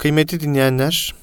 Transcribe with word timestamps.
Kıymetli 0.00 0.40
dinleyenler, 0.40 1.14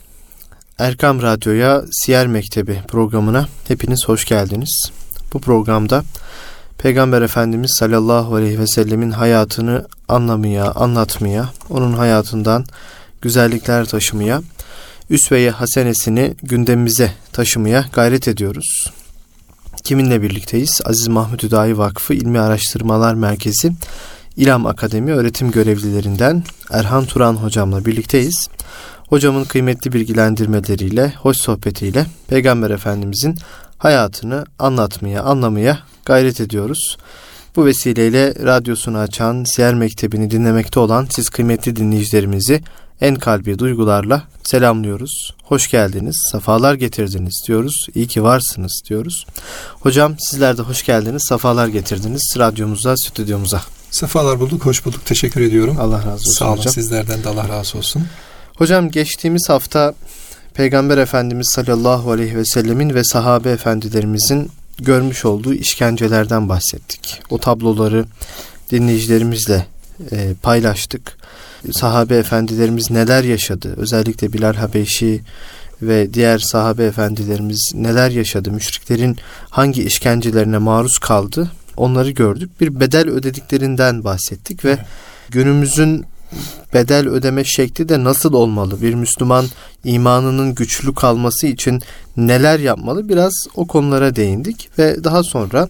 Erkam 0.79 1.22
Radyo'ya 1.22 1.83
Siyer 1.92 2.27
Mektebi 2.27 2.81
programına 2.88 3.47
hepiniz 3.67 4.03
hoş 4.05 4.25
geldiniz. 4.25 4.92
Bu 5.33 5.42
programda 5.42 6.03
Peygamber 6.77 7.21
Efendimiz 7.21 7.75
sallallahu 7.79 8.36
aleyhi 8.36 8.59
ve 8.59 8.68
sellemin 8.68 9.11
hayatını 9.11 9.88
anlamaya, 10.07 10.71
anlatmaya, 10.71 11.50
onun 11.70 11.93
hayatından 11.93 12.66
güzellikler 13.21 13.86
taşımaya, 13.86 14.41
üsveye 15.09 15.52
hasenesini 15.52 16.34
gündemimize 16.44 17.12
taşımaya 17.34 17.86
gayret 17.94 18.28
ediyoruz. 18.28 18.91
Kiminle 19.84 20.21
birlikteyiz? 20.21 20.82
Aziz 20.86 21.07
Mahmut 21.07 21.44
Hüdayi 21.44 21.78
Vakfı 21.78 22.14
İlmi 22.14 22.39
Araştırmalar 22.39 23.14
Merkezi 23.14 23.71
İlam 24.38 24.65
Akademi 24.65 25.13
öğretim 25.13 25.51
görevlilerinden 25.51 26.43
Erhan 26.71 27.05
Turan 27.05 27.35
hocamla 27.35 27.85
birlikteyiz. 27.85 28.47
Hocamın 29.09 29.43
kıymetli 29.43 29.93
bilgilendirmeleriyle, 29.93 31.13
hoş 31.21 31.38
sohbetiyle 31.38 32.05
Peygamber 32.27 32.70
Efendimizin 32.70 33.35
hayatını 33.77 34.45
anlatmaya, 34.59 35.23
anlamaya 35.23 35.79
gayret 36.05 36.41
ediyoruz. 36.41 36.98
Bu 37.55 37.65
vesileyle 37.65 38.34
radyosunu 38.45 38.98
açan, 38.98 39.43
Siyer 39.43 39.73
Mektebi'ni 39.73 40.31
dinlemekte 40.31 40.79
olan 40.79 41.07
siz 41.09 41.29
kıymetli 41.29 41.76
dinleyicilerimizi 41.76 42.62
en 43.01 43.15
kalbi 43.15 43.59
duygularla 43.59 44.23
selamlıyoruz. 44.43 45.35
Hoş 45.43 45.71
geldiniz, 45.71 46.29
sefalar 46.31 46.73
getirdiniz 46.73 47.43
diyoruz. 47.48 47.88
İyi 47.95 48.07
ki 48.07 48.23
varsınız 48.23 48.81
diyoruz. 48.90 49.26
Hocam 49.79 50.15
sizler 50.20 50.57
de 50.57 50.62
hoş 50.62 50.85
geldiniz, 50.85 51.26
sefalar 51.29 51.67
getirdiniz 51.67 52.35
radyomuza, 52.38 52.98
stüdyomuza. 52.98 53.62
Sefalar 53.91 54.40
bulduk, 54.40 54.66
hoş 54.66 54.86
bulduk. 54.86 55.05
Teşekkür 55.05 55.41
ediyorum. 55.41 55.77
Allah 55.80 55.98
razı 55.98 56.09
olsun 56.12 56.34
Sağ 56.34 56.48
olun, 56.48 56.58
hocam. 56.58 56.73
sizlerden 56.73 57.23
de 57.23 57.30
Allah 57.30 57.50
razı 57.50 57.77
olsun. 57.77 58.04
Hocam 58.58 58.91
geçtiğimiz 58.91 59.50
hafta 59.50 59.94
Peygamber 60.54 60.98
Efendimiz 60.98 61.50
sallallahu 61.50 62.12
aleyhi 62.12 62.38
ve 62.38 62.46
sellemin 62.46 62.94
ve 62.94 63.04
sahabe 63.04 63.49
efendilerimizin 63.52 64.52
görmüş 64.80 65.26
olduğu 65.26 65.54
işkencelerden 65.54 66.50
bahsettik. 66.50 67.22
O 67.30 67.38
tabloları 67.38 68.06
dinleyicilerimizle 68.72 69.66
e, 70.12 70.34
paylaştık. 70.42 71.18
Sahabe 71.72 72.16
efendilerimiz 72.18 72.92
neler 72.92 73.24
yaşadı? 73.24 73.74
Özellikle 73.78 74.34
Bilal 74.34 74.54
Habeşi 74.54 75.22
ve 75.82 76.14
diğer 76.14 76.40
sahabe 76.40 76.86
efendilerimiz 76.86 77.72
neler 77.76 78.10
yaşadı? 78.10 78.52
Müşriklerin 78.52 79.18
hangi 79.50 79.84
işkencelerine 79.84 80.58
maruz 80.58 80.98
kaldı? 81.00 81.52
Onları 81.78 82.11
gördük. 82.11 82.61
Bir 82.61 82.80
bedel 82.80 83.09
ödediklerinden 83.09 84.03
bahsettik 84.03 84.66
ve 84.66 84.78
günümüzün 85.30 86.06
bedel 86.73 87.08
ödeme 87.08 87.44
şekli 87.44 87.89
de 87.89 88.03
nasıl 88.03 88.33
olmalı? 88.33 88.81
Bir 88.81 88.94
Müslüman 88.94 89.45
imanının 89.83 90.55
güçlü 90.55 90.94
kalması 90.94 91.48
için 91.48 91.81
neler 92.17 92.59
yapmalı? 92.59 93.09
Biraz 93.09 93.33
o 93.55 93.67
konulara 93.67 94.16
değindik 94.16 94.70
ve 94.80 95.03
daha 95.03 95.23
sonra 95.23 95.67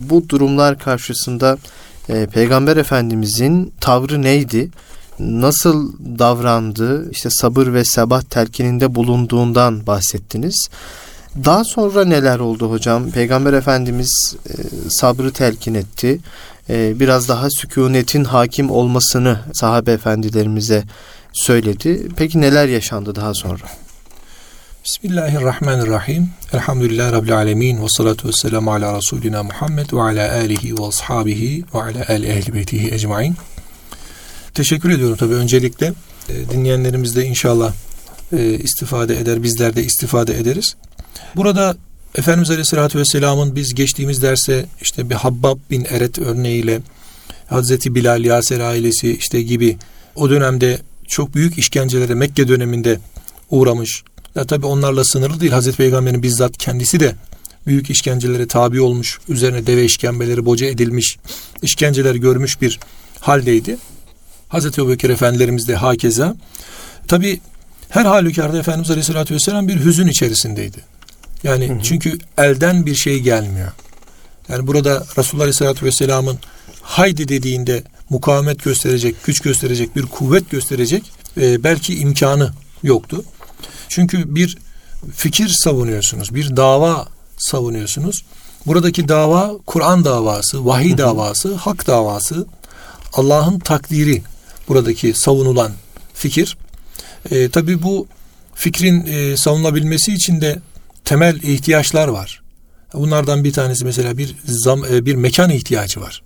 bu 0.00 0.28
durumlar 0.28 0.78
karşısında 0.78 1.58
e, 2.08 2.26
Peygamber 2.26 2.76
Efendimizin 2.76 3.72
tavrı 3.80 4.22
neydi? 4.22 4.70
Nasıl 5.18 5.92
davrandı? 6.18 7.10
İşte 7.10 7.30
sabır 7.30 7.72
ve 7.72 7.84
sebat 7.84 8.30
telkininde 8.30 8.94
bulunduğundan 8.94 9.86
bahsettiniz. 9.86 10.68
Daha 11.44 11.64
sonra 11.64 12.04
neler 12.04 12.38
oldu 12.38 12.70
hocam? 12.70 13.10
Peygamber 13.10 13.52
Efendimiz 13.52 14.36
e, 14.48 14.52
sabrı 14.90 15.32
telkin 15.32 15.74
etti. 15.74 16.20
E, 16.70 17.00
biraz 17.00 17.28
daha 17.28 17.50
sükunetin 17.50 18.24
hakim 18.24 18.70
olmasını 18.70 19.40
sahabe 19.52 19.92
efendilerimize 19.92 20.84
söyledi. 21.32 22.08
Peki 22.16 22.40
neler 22.40 22.68
yaşandı 22.68 23.14
daha 23.14 23.34
sonra? 23.34 23.64
Bismillahirrahmanirrahim. 24.84 26.30
Elhamdülillah 26.52 27.12
Rabbil 27.12 27.36
alemin. 27.36 27.82
Ve 27.82 27.86
salatu 27.88 28.28
ve 28.28 28.32
selamu 28.32 28.72
ala 28.72 28.96
Resulina 28.96 29.42
Muhammed 29.42 29.92
ve 29.92 30.00
ala 30.00 30.32
alihi 30.32 30.78
ve 30.78 30.86
ashabihi 30.86 31.64
ve 31.74 31.82
ala 31.82 32.04
ali 32.08 32.26
ehli 32.26 32.54
beytihi 32.54 32.94
ecmain. 32.94 33.36
Teşekkür 34.54 34.90
ediyorum 34.90 35.16
tabii 35.16 35.34
öncelikle. 35.34 35.92
E, 36.28 36.50
dinleyenlerimiz 36.50 37.16
de 37.16 37.24
inşallah 37.24 37.72
e, 38.32 38.58
istifade 38.58 39.18
eder, 39.18 39.42
bizler 39.42 39.76
de 39.76 39.84
istifade 39.84 40.38
ederiz. 40.38 40.76
Burada 41.36 41.76
Efendimiz 42.14 42.50
Aleyhisselatü 42.50 42.98
Vesselam'ın 42.98 43.56
biz 43.56 43.74
geçtiğimiz 43.74 44.22
derse 44.22 44.66
işte 44.82 45.10
bir 45.10 45.14
Habbab 45.14 45.58
bin 45.70 45.84
Eret 45.84 46.18
örneğiyle 46.18 46.80
Hazreti 47.46 47.94
Bilal 47.94 48.24
Yaser 48.24 48.60
ailesi 48.60 49.16
işte 49.16 49.42
gibi 49.42 49.76
o 50.14 50.30
dönemde 50.30 50.78
çok 51.08 51.34
büyük 51.34 51.58
işkencelere 51.58 52.14
Mekke 52.14 52.48
döneminde 52.48 52.98
uğramış. 53.50 54.02
Ya 54.34 54.44
tabi 54.44 54.66
onlarla 54.66 55.04
sınırlı 55.04 55.40
değil. 55.40 55.52
Hazreti 55.52 55.76
Peygamber'in 55.76 56.22
bizzat 56.22 56.58
kendisi 56.58 57.00
de 57.00 57.14
büyük 57.66 57.90
işkencelere 57.90 58.46
tabi 58.48 58.80
olmuş. 58.80 59.18
Üzerine 59.28 59.66
deve 59.66 59.84
işkembeleri 59.84 60.44
boca 60.44 60.66
edilmiş. 60.66 61.18
işkenceler 61.62 62.14
görmüş 62.14 62.60
bir 62.60 62.80
haldeydi. 63.20 63.76
Hazreti 64.48 64.80
Ebubekir 64.80 65.10
Efendilerimiz 65.10 65.68
de 65.68 65.76
hakeza. 65.76 66.36
Tabi 67.08 67.40
her 67.88 68.04
halükarda 68.04 68.58
Efendimiz 68.58 68.90
Aleyhisselatü 68.90 69.34
Vesselam 69.34 69.68
bir 69.68 69.84
hüzün 69.84 70.06
içerisindeydi. 70.06 70.93
Yani 71.44 71.68
hı 71.68 71.74
hı. 71.74 71.82
çünkü 71.82 72.18
elden 72.38 72.86
bir 72.86 72.94
şey 72.94 73.20
gelmiyor. 73.20 73.72
Yani 74.48 74.66
burada 74.66 75.06
Resulullah 75.18 75.44
Aleyhisselatü 75.44 75.86
Vesselam'ın 75.86 76.38
haydi 76.82 77.28
dediğinde 77.28 77.82
mukavemet 78.10 78.64
gösterecek, 78.64 79.16
güç 79.24 79.40
gösterecek, 79.40 79.96
bir 79.96 80.02
kuvvet 80.02 80.50
gösterecek 80.50 81.12
e, 81.40 81.64
belki 81.64 81.98
imkanı 81.98 82.52
yoktu. 82.82 83.24
Çünkü 83.88 84.34
bir 84.34 84.58
fikir 85.14 85.48
savunuyorsunuz, 85.48 86.34
bir 86.34 86.56
dava 86.56 87.08
savunuyorsunuz. 87.38 88.24
Buradaki 88.66 89.08
dava 89.08 89.52
Kur'an 89.66 90.04
davası, 90.04 90.66
vahiy 90.66 90.98
davası, 90.98 91.54
hak 91.54 91.86
davası, 91.86 92.46
Allah'ın 93.12 93.58
takdiri 93.58 94.22
buradaki 94.68 95.14
savunulan 95.14 95.72
fikir. 96.14 96.56
E, 97.30 97.48
tabii 97.48 97.82
bu 97.82 98.06
fikrin 98.54 99.06
e, 99.06 99.36
savunulabilmesi 99.36 100.14
için 100.14 100.40
de 100.40 100.58
temel 101.04 101.42
ihtiyaçlar 101.42 102.08
var. 102.08 102.42
Bunlardan 102.94 103.44
bir 103.44 103.52
tanesi 103.52 103.84
mesela 103.84 104.18
bir 104.18 104.34
zam, 104.44 104.82
bir 104.82 105.14
mekan 105.14 105.50
ihtiyacı 105.50 106.00
var. 106.00 106.22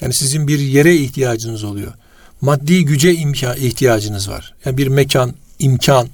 Yani 0.00 0.14
sizin 0.14 0.48
bir 0.48 0.58
yere 0.58 0.96
ihtiyacınız 0.96 1.64
oluyor. 1.64 1.92
Maddi 2.40 2.84
güce 2.84 3.14
imkan 3.14 3.56
ihtiyacınız 3.56 4.28
var. 4.28 4.54
Yani 4.64 4.76
bir 4.76 4.86
mekan, 4.86 5.34
imkan. 5.58 6.08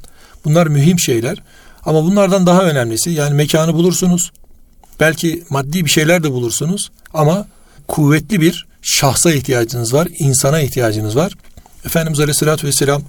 Bunlar 0.45 0.67
mühim 0.67 1.01
şeyler. 1.01 1.43
Ama 1.85 2.05
bunlardan 2.05 2.47
daha 2.47 2.63
önemlisi 2.63 3.11
yani 3.11 3.35
mekanı 3.35 3.75
bulursunuz. 3.75 4.33
Belki 5.01 5.45
maddi 5.51 5.85
bir 5.85 5.91
şeyler 5.91 6.23
de 6.23 6.31
bulursunuz 6.31 6.91
ama 7.15 7.47
kuvvetli 7.89 8.41
bir 8.41 8.67
şahsa 8.83 9.33
ihtiyacınız 9.33 9.95
var, 9.95 10.09
insana 10.19 10.61
ihtiyacınız 10.61 11.17
var. 11.17 11.33
Efendimiz 11.85 12.21
Aleyhisselatü 12.21 12.67
Vesselam 12.67 13.03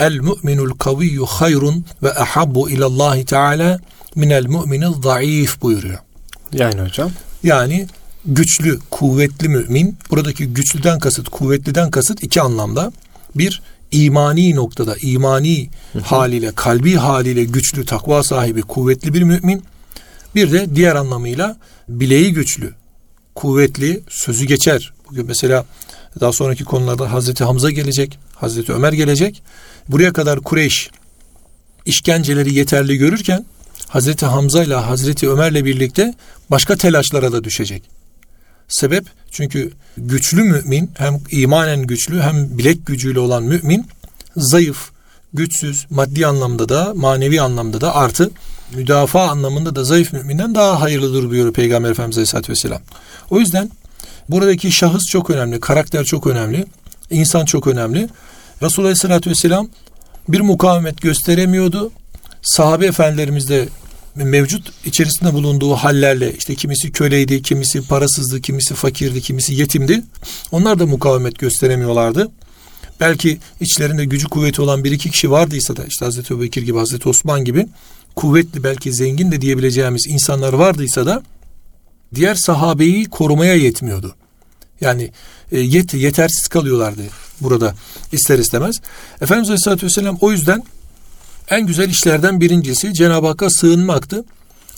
El 0.00 0.20
mu'minul 0.20 0.78
kaviyyu 0.78 1.26
hayrun 1.26 1.84
ve 2.02 2.14
ahabbu 2.14 2.70
ilallahi 2.70 3.24
teala 3.24 3.80
minel 4.16 4.46
mu'minil 4.46 5.02
zayıf 5.02 5.62
buyuruyor. 5.62 5.98
Yani 6.52 6.80
hocam? 6.80 7.10
Yani 7.42 7.86
güçlü, 8.24 8.78
kuvvetli 8.90 9.48
mümin. 9.48 9.96
Buradaki 10.10 10.46
güçlüden 10.46 10.98
kasıt, 10.98 11.28
kuvvetliden 11.28 11.90
kasıt 11.90 12.22
iki 12.22 12.40
anlamda. 12.40 12.92
Bir, 13.34 13.62
imani 13.90 14.54
noktada, 14.54 14.96
imani 15.02 15.70
haliyle, 16.02 16.52
kalbi 16.52 16.94
haliyle 16.94 17.44
güçlü, 17.44 17.86
takva 17.86 18.22
sahibi, 18.22 18.62
kuvvetli 18.62 19.14
bir 19.14 19.22
mümin. 19.22 19.64
Bir 20.34 20.52
de 20.52 20.76
diğer 20.76 20.94
anlamıyla 20.94 21.56
bileği 21.88 22.32
güçlü, 22.32 22.74
kuvvetli, 23.34 24.00
sözü 24.08 24.44
geçer. 24.44 24.92
Bugün 25.10 25.26
mesela 25.26 25.64
daha 26.20 26.32
sonraki 26.32 26.64
konularda 26.64 27.12
Hazreti 27.12 27.44
Hamza 27.44 27.70
gelecek, 27.70 28.18
Hazreti 28.34 28.72
Ömer 28.72 28.92
gelecek. 28.92 29.42
Buraya 29.88 30.12
kadar 30.12 30.40
Kureyş 30.40 30.90
işkenceleri 31.86 32.54
yeterli 32.54 32.96
görürken 32.96 33.44
Hazreti 33.92 34.26
Hamza 34.26 34.64
ile 34.64 34.74
Hazreti 34.74 35.30
Ömer'le 35.30 35.64
birlikte 35.64 36.14
başka 36.50 36.76
telaşlara 36.76 37.32
da 37.32 37.44
düşecek. 37.44 37.82
Sebep 38.68 39.04
çünkü 39.30 39.72
güçlü 39.96 40.42
mümin 40.42 40.90
hem 40.98 41.20
imanen 41.30 41.82
güçlü 41.82 42.20
hem 42.20 42.58
bilek 42.58 42.86
gücüyle 42.86 43.18
olan 43.18 43.42
mümin 43.42 43.86
zayıf, 44.36 44.90
güçsüz, 45.32 45.86
maddi 45.90 46.26
anlamda 46.26 46.68
da 46.68 46.92
manevi 46.94 47.40
anlamda 47.40 47.80
da 47.80 47.94
artı 47.94 48.30
müdafaa 48.74 49.28
anlamında 49.28 49.76
da 49.76 49.84
zayıf 49.84 50.12
müminden 50.12 50.54
daha 50.54 50.80
hayırlıdır 50.80 51.30
buyuruyor 51.30 51.52
Peygamber 51.52 51.90
Efendimiz 51.90 52.16
Aleyhisselatü 52.16 52.52
Vesselam. 52.52 52.80
O 53.30 53.40
yüzden 53.40 53.70
buradaki 54.28 54.72
şahıs 54.72 55.06
çok 55.06 55.30
önemli, 55.30 55.60
karakter 55.60 56.04
çok 56.04 56.26
önemli, 56.26 56.66
insan 57.10 57.44
çok 57.44 57.66
önemli. 57.66 58.08
Resulullah 58.62 58.88
Aleyhisselatü 58.88 59.30
Vesselam 59.30 59.68
bir 60.28 60.40
mukavemet 60.40 61.00
gösteremiyordu. 61.02 61.92
Sahabe 62.42 62.86
efendilerimiz 62.86 63.48
de 63.48 63.68
mevcut 64.16 64.72
içerisinde 64.84 65.32
bulunduğu 65.32 65.74
hallerle 65.74 66.32
işte 66.32 66.54
kimisi 66.54 66.92
köleydi, 66.92 67.42
kimisi 67.42 67.86
parasızdı, 67.88 68.40
kimisi 68.40 68.74
fakirdi, 68.74 69.20
kimisi 69.20 69.54
yetimdi. 69.54 70.02
Onlar 70.52 70.78
da 70.78 70.86
mukavemet 70.86 71.38
gösteremiyorlardı. 71.38 72.28
belki 73.00 73.38
içlerinde 73.60 74.04
gücü 74.04 74.28
kuvveti 74.28 74.62
olan 74.62 74.84
bir 74.84 74.92
iki 74.92 75.10
kişi 75.10 75.30
vardıysa 75.30 75.76
da 75.76 75.84
işte 75.84 76.04
Hazreti 76.04 76.34
Ebubekir 76.34 76.62
gibi 76.62 76.78
Hazreti 76.78 77.08
Osman 77.08 77.44
gibi 77.44 77.66
kuvvetli 78.16 78.64
belki 78.64 78.92
zengin 78.92 79.32
de 79.32 79.40
diyebileceğimiz 79.40 80.06
insanlar 80.08 80.52
vardıysa 80.52 81.06
da 81.06 81.22
diğer 82.14 82.34
sahabeyi 82.34 83.04
korumaya 83.04 83.54
yetmiyordu. 83.54 84.14
Yani 84.80 85.10
e, 85.52 85.60
yet, 85.60 85.94
yetersiz 85.94 86.48
kalıyorlardı 86.48 87.02
burada 87.40 87.74
ister 88.12 88.38
istemez. 88.38 88.80
Efendimiz 89.20 89.50
Aleyhisselatü 89.50 89.86
Vesselam 89.86 90.18
o 90.20 90.32
yüzden 90.32 90.62
en 91.50 91.66
güzel 91.66 91.90
işlerden 91.90 92.40
birincisi 92.40 92.94
Cenab-ı 92.94 93.26
Hakk'a 93.26 93.50
sığınmaktı. 93.50 94.24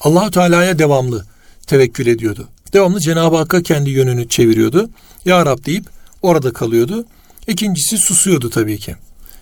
Allahu 0.00 0.30
Teala'ya 0.30 0.78
devamlı 0.78 1.24
tevekkül 1.66 2.06
ediyordu. 2.06 2.48
Devamlı 2.72 3.00
Cenab-ı 3.00 3.36
Hakk'a 3.36 3.62
kendi 3.62 3.90
yönünü 3.90 4.28
çeviriyordu. 4.28 4.90
Ya 5.24 5.46
Rab 5.46 5.64
deyip 5.66 5.84
orada 6.22 6.52
kalıyordu. 6.52 7.04
İkincisi 7.48 7.98
susuyordu 7.98 8.50
tabii 8.50 8.78
ki. 8.78 8.96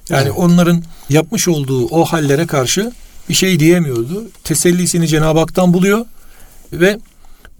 Yani 0.08 0.22
evet. 0.22 0.32
onların 0.36 0.82
yapmış 1.08 1.48
olduğu 1.48 1.86
o 1.86 2.04
hallere 2.04 2.46
karşı 2.46 2.92
bir 3.28 3.34
şey 3.34 3.60
diyemiyordu. 3.60 4.28
Tesellisini 4.44 5.08
Cenab-ı 5.08 5.38
Hak'tan 5.38 5.72
buluyor 5.72 6.06
ve 6.72 6.98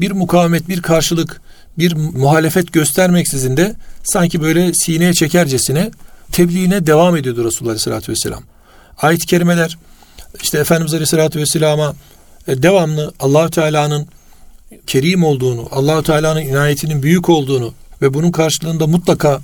bir 0.00 0.10
mukavemet, 0.10 0.68
bir 0.68 0.82
karşılık, 0.82 1.40
bir 1.78 1.94
muhalefet 1.94 2.72
göstermeksizin 2.72 3.56
de 3.56 3.76
sanki 4.04 4.42
böyle 4.42 4.74
sineye 4.74 5.14
çekercesine 5.14 5.90
tebliğine 6.32 6.86
devam 6.86 7.16
ediyordu 7.16 7.44
Resulullah 7.44 7.70
Aleyhisselatü 7.70 8.12
Vesselam. 8.12 8.42
Ayet-i 8.98 9.26
kerimeler 9.26 9.78
işte 10.42 10.58
Efendimiz 10.58 10.94
Aleyhisselatü 10.94 11.40
Vesselam'a 11.40 11.94
e, 12.48 12.62
devamlı 12.62 13.12
Allahü 13.20 13.50
Teala'nın 13.50 14.06
kerim 14.86 15.24
olduğunu, 15.24 15.68
Allahü 15.70 16.04
Teala'nın 16.04 16.40
inayetinin 16.40 17.02
büyük 17.02 17.28
olduğunu 17.28 17.74
ve 18.02 18.14
bunun 18.14 18.30
karşılığında 18.30 18.86
mutlaka 18.86 19.40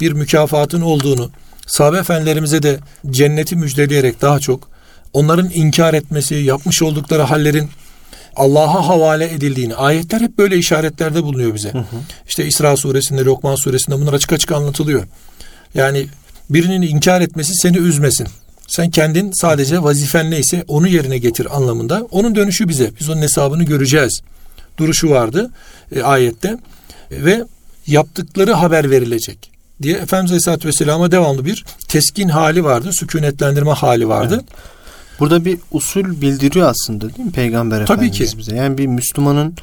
bir 0.00 0.12
mükafatın 0.12 0.80
olduğunu 0.80 1.30
sahabe 1.66 1.98
efendilerimize 1.98 2.62
de 2.62 2.78
cenneti 3.10 3.56
müjdeleyerek 3.56 4.20
daha 4.20 4.40
çok 4.40 4.68
onların 5.12 5.50
inkar 5.54 5.94
etmesi, 5.94 6.34
yapmış 6.34 6.82
oldukları 6.82 7.22
hallerin 7.22 7.70
Allah'a 8.36 8.88
havale 8.88 9.24
edildiğini 9.34 9.74
ayetler 9.74 10.20
hep 10.20 10.38
böyle 10.38 10.56
işaretlerde 10.56 11.22
bulunuyor 11.22 11.54
bize. 11.54 11.72
Hı 11.72 11.78
hı. 11.78 11.84
İşte 12.28 12.46
İsra 12.46 12.76
suresinde, 12.76 13.24
Lokman 13.24 13.54
suresinde 13.54 14.00
bunlar 14.00 14.12
açık 14.12 14.32
açık 14.32 14.52
anlatılıyor. 14.52 15.04
Yani 15.74 16.06
birinin 16.50 16.82
inkar 16.82 17.20
etmesi 17.20 17.54
seni 17.54 17.78
üzmesin. 17.78 18.28
Sen 18.70 18.90
kendin 18.90 19.32
sadece 19.32 19.82
vazifen 19.82 20.30
neyse 20.30 20.64
onu 20.68 20.88
yerine 20.88 21.18
getir 21.18 21.56
anlamında. 21.56 22.06
Onun 22.10 22.34
dönüşü 22.34 22.68
bize. 22.68 22.90
Biz 23.00 23.08
onun 23.08 23.22
hesabını 23.22 23.62
göreceğiz. 23.62 24.20
Duruşu 24.78 25.10
vardı 25.10 25.50
e, 25.94 26.02
ayette. 26.02 26.58
Ve 27.10 27.44
yaptıkları 27.86 28.52
haber 28.52 28.90
verilecek 28.90 29.50
diye 29.82 29.96
Efendimiz 29.96 30.30
Aleyhisselatü 30.30 30.68
Vesselam'a 30.68 31.12
devamlı 31.12 31.44
bir 31.44 31.64
teskin 31.88 32.28
hali 32.28 32.64
vardı. 32.64 32.92
Sükunetlendirme 32.92 33.72
hali 33.72 34.08
vardı. 34.08 34.34
Evet. 34.34 34.60
Burada 35.20 35.44
bir 35.44 35.58
usul 35.72 36.20
bildiriyor 36.20 36.68
aslında 36.68 37.16
değil 37.16 37.26
mi 37.26 37.32
Peygamber 37.32 37.86
Tabii 37.86 38.06
Efendimiz 38.06 38.32
ki. 38.32 38.38
bize? 38.38 38.56
Yani 38.56 38.78
bir 38.78 38.86
Müslümanın 38.86 39.54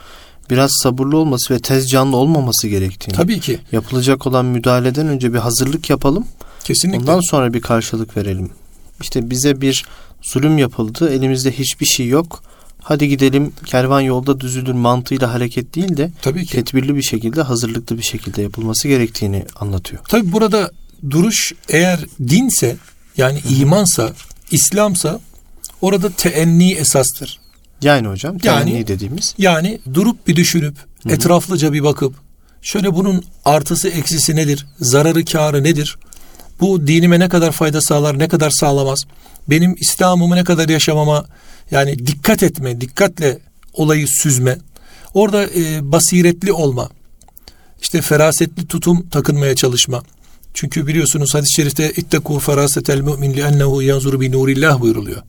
biraz 0.50 0.72
sabırlı 0.84 1.18
olması 1.18 1.54
ve 1.54 1.60
tez 1.60 1.90
canlı 1.90 2.18
olmaması 2.18 2.68
gerektiğini. 2.68 3.16
Tabii 3.16 3.40
ki. 3.40 3.60
Yapılacak 3.72 4.28
olan 4.28 4.46
müdahaleden 4.46 5.08
önce 5.08 5.34
bir 5.34 5.40
hazırlık 5.40 5.90
yapalım. 5.90 6.28
Kesinlikle. 6.64 7.02
Ondan 7.02 7.22
sonra 7.22 7.54
bir 7.54 7.62
karşılık 7.62 8.18
verelim. 8.18 8.50
İşte 9.02 9.30
bize 9.30 9.62
bir 9.62 9.86
zulüm 10.22 10.58
yapıldı. 10.58 11.14
Elimizde 11.14 11.52
hiçbir 11.52 11.86
şey 11.86 12.08
yok. 12.08 12.44
Hadi 12.82 13.08
gidelim 13.08 13.54
kervan 13.66 14.02
yolda 14.02 14.40
düzülür 14.40 14.74
mantığıyla 14.74 15.34
hareket 15.34 15.76
değil 15.76 15.98
de 15.98 16.12
Tabii 16.22 16.46
ki. 16.46 16.52
tedbirli 16.52 16.96
bir 16.96 17.02
şekilde 17.02 17.42
hazırlıklı 17.42 17.98
bir 17.98 18.04
şekilde 18.04 18.42
yapılması 18.42 18.88
gerektiğini 18.88 19.46
anlatıyor. 19.56 20.02
Tabii 20.10 20.32
burada 20.32 20.72
duruş 21.10 21.54
eğer 21.70 22.00
dinse 22.28 22.78
yani 23.18 23.40
imansa, 23.60 24.14
İslamsa 24.52 25.20
orada 25.82 26.10
teenni 26.10 26.72
esastır. 26.72 27.40
Yani 27.82 28.08
hocam 28.08 28.38
teenni 28.38 28.72
yani, 28.72 28.88
dediğimiz. 28.88 29.36
Yani 29.38 29.80
durup 29.94 30.28
bir 30.28 30.36
düşünüp 30.36 30.78
Hı-hı. 30.78 31.14
etraflıca 31.14 31.74
bir 31.74 31.84
bakıp 31.84 32.14
şöyle 32.62 32.96
bunun 32.96 33.24
artısı 33.46 33.90
eksisi 33.90 34.36
nedir? 34.36 34.66
Zararı 34.80 35.26
karı 35.26 35.64
nedir? 35.64 35.98
Bu 36.60 36.88
dinime 36.88 37.20
ne 37.20 37.30
kadar 37.30 37.52
fayda 37.52 37.82
sağlar, 37.82 38.20
ne 38.20 38.28
kadar 38.28 38.50
sağlamaz? 38.50 39.06
Benim 39.50 39.76
İslam'ımı 39.80 40.36
ne 40.36 40.44
kadar 40.44 40.70
yaşamama 40.70 41.26
yani 41.72 42.08
dikkat 42.08 42.44
etme, 42.44 42.82
dikkatle 42.82 43.40
olayı 43.74 44.08
süzme. 44.08 44.58
Orada 45.14 45.44
e, 45.44 45.92
basiretli 45.92 46.52
olma. 46.52 46.90
İşte 47.82 48.02
ferasetli 48.02 48.68
tutum 48.68 49.10
takınmaya 49.10 49.56
çalışma. 49.56 50.04
Çünkü 50.54 50.88
biliyorsunuz 50.88 51.36
hadis-i 51.36 51.54
şerifte 51.54 51.92
itteku 51.92 52.40
ferasetel 52.40 53.02
mümin 53.02 53.34
li 53.34 53.42
ennehu 53.42 53.82
yanzuru 53.82 54.22
bi 54.22 54.32
nurillah 54.32 54.82
buyuruluyor. 54.82 55.22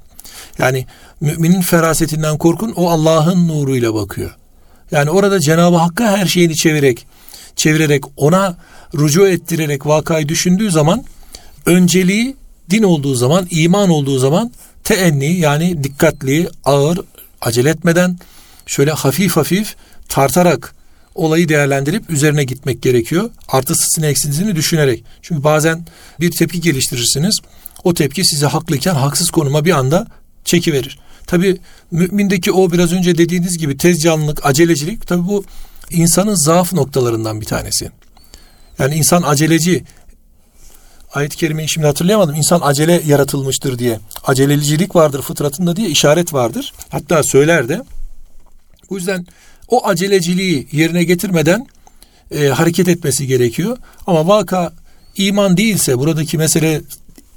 Yani 0.59 0.87
müminin 1.21 1.61
ferasetinden 1.61 2.39
korkun 2.39 2.73
o 2.77 2.91
Allah'ın 2.91 3.49
nuruyla 3.49 3.95
bakıyor. 3.95 4.37
Yani 4.91 5.11
orada 5.11 5.41
Cenab-ı 5.41 5.77
Hakk'a 5.77 6.19
her 6.19 6.27
şeyini 6.27 6.57
çevirerek, 6.57 7.07
çevirerek 7.57 8.05
ona 8.17 8.57
rucu 8.95 9.27
ettirerek 9.27 9.87
vakayı 9.87 10.29
düşündüğü 10.29 10.71
zaman 10.71 11.05
önceliği 11.69 12.37
din 12.71 12.83
olduğu 12.83 13.15
zaman, 13.15 13.47
iman 13.51 13.91
olduğu 13.91 14.19
zaman 14.19 14.53
teenni 14.85 15.33
yani 15.33 15.85
dikkatli, 15.85 16.49
ağır, 16.65 17.01
acele 17.41 17.71
etmeden 17.71 18.19
şöyle 18.67 18.93
hafif 18.93 19.37
hafif 19.37 19.77
tartarak 20.09 20.75
olayı 21.15 21.49
değerlendirip 21.49 22.11
üzerine 22.11 22.45
gitmek 22.45 22.83
gerekiyor. 22.83 23.31
Artısını 23.49 24.07
eksisini 24.07 24.57
düşünerek. 24.57 25.05
Çünkü 25.23 25.45
bazen 25.45 25.87
bir 26.21 26.31
tepki 26.31 26.61
geliştirirsiniz. 26.61 27.39
O 27.85 27.95
tepki 27.95 28.25
sizi 28.25 28.47
haklıyken 28.47 28.95
haksız 28.95 29.31
konuma 29.31 29.65
bir 29.65 29.73
anda 29.73 30.07
çekiverir. 30.45 30.99
Tabi 31.27 31.59
mümindeki 31.91 32.53
o 32.53 32.73
biraz 32.73 32.93
önce 32.93 33.19
dediğiniz 33.19 33.59
gibi 33.59 33.77
tez 33.77 34.03
canlılık, 34.03 34.47
acelecilik 34.47 35.07
tabi 35.07 35.29
bu 35.29 35.45
insanın 35.91 36.35
zaaf 36.35 36.73
noktalarından 36.73 37.41
bir 37.41 37.47
tanesi. 37.47 37.91
Yani 38.79 38.95
insan 38.95 39.23
aceleci. 39.23 39.85
Ayet-i 41.15 41.37
kerimeyi 41.37 41.69
şimdi 41.69 41.87
hatırlayamadım. 41.87 42.35
İnsan 42.35 42.61
acele 42.65 43.03
yaratılmıştır 43.07 43.79
diye. 43.79 43.99
Acelecilik 44.25 44.97
vardır 44.97 45.23
fıtratında 45.23 45.77
diye 45.77 45.89
işaret 45.89 46.33
vardır. 46.33 46.73
Hatta 46.89 47.23
söyler 47.23 47.69
de. 47.69 47.83
Bu 48.91 48.97
yüzden 48.97 49.27
o 49.69 49.87
aceleciliği 49.87 50.69
yerine 50.73 51.05
getirmeden 51.05 51.67
e, 52.31 52.47
hareket 52.47 52.89
etmesi 52.89 53.27
gerekiyor. 53.27 53.77
Ama 54.07 54.27
vaka 54.27 54.73
iman 55.17 55.57
değilse, 55.57 55.99
buradaki 55.99 56.39
mesele 56.39 56.83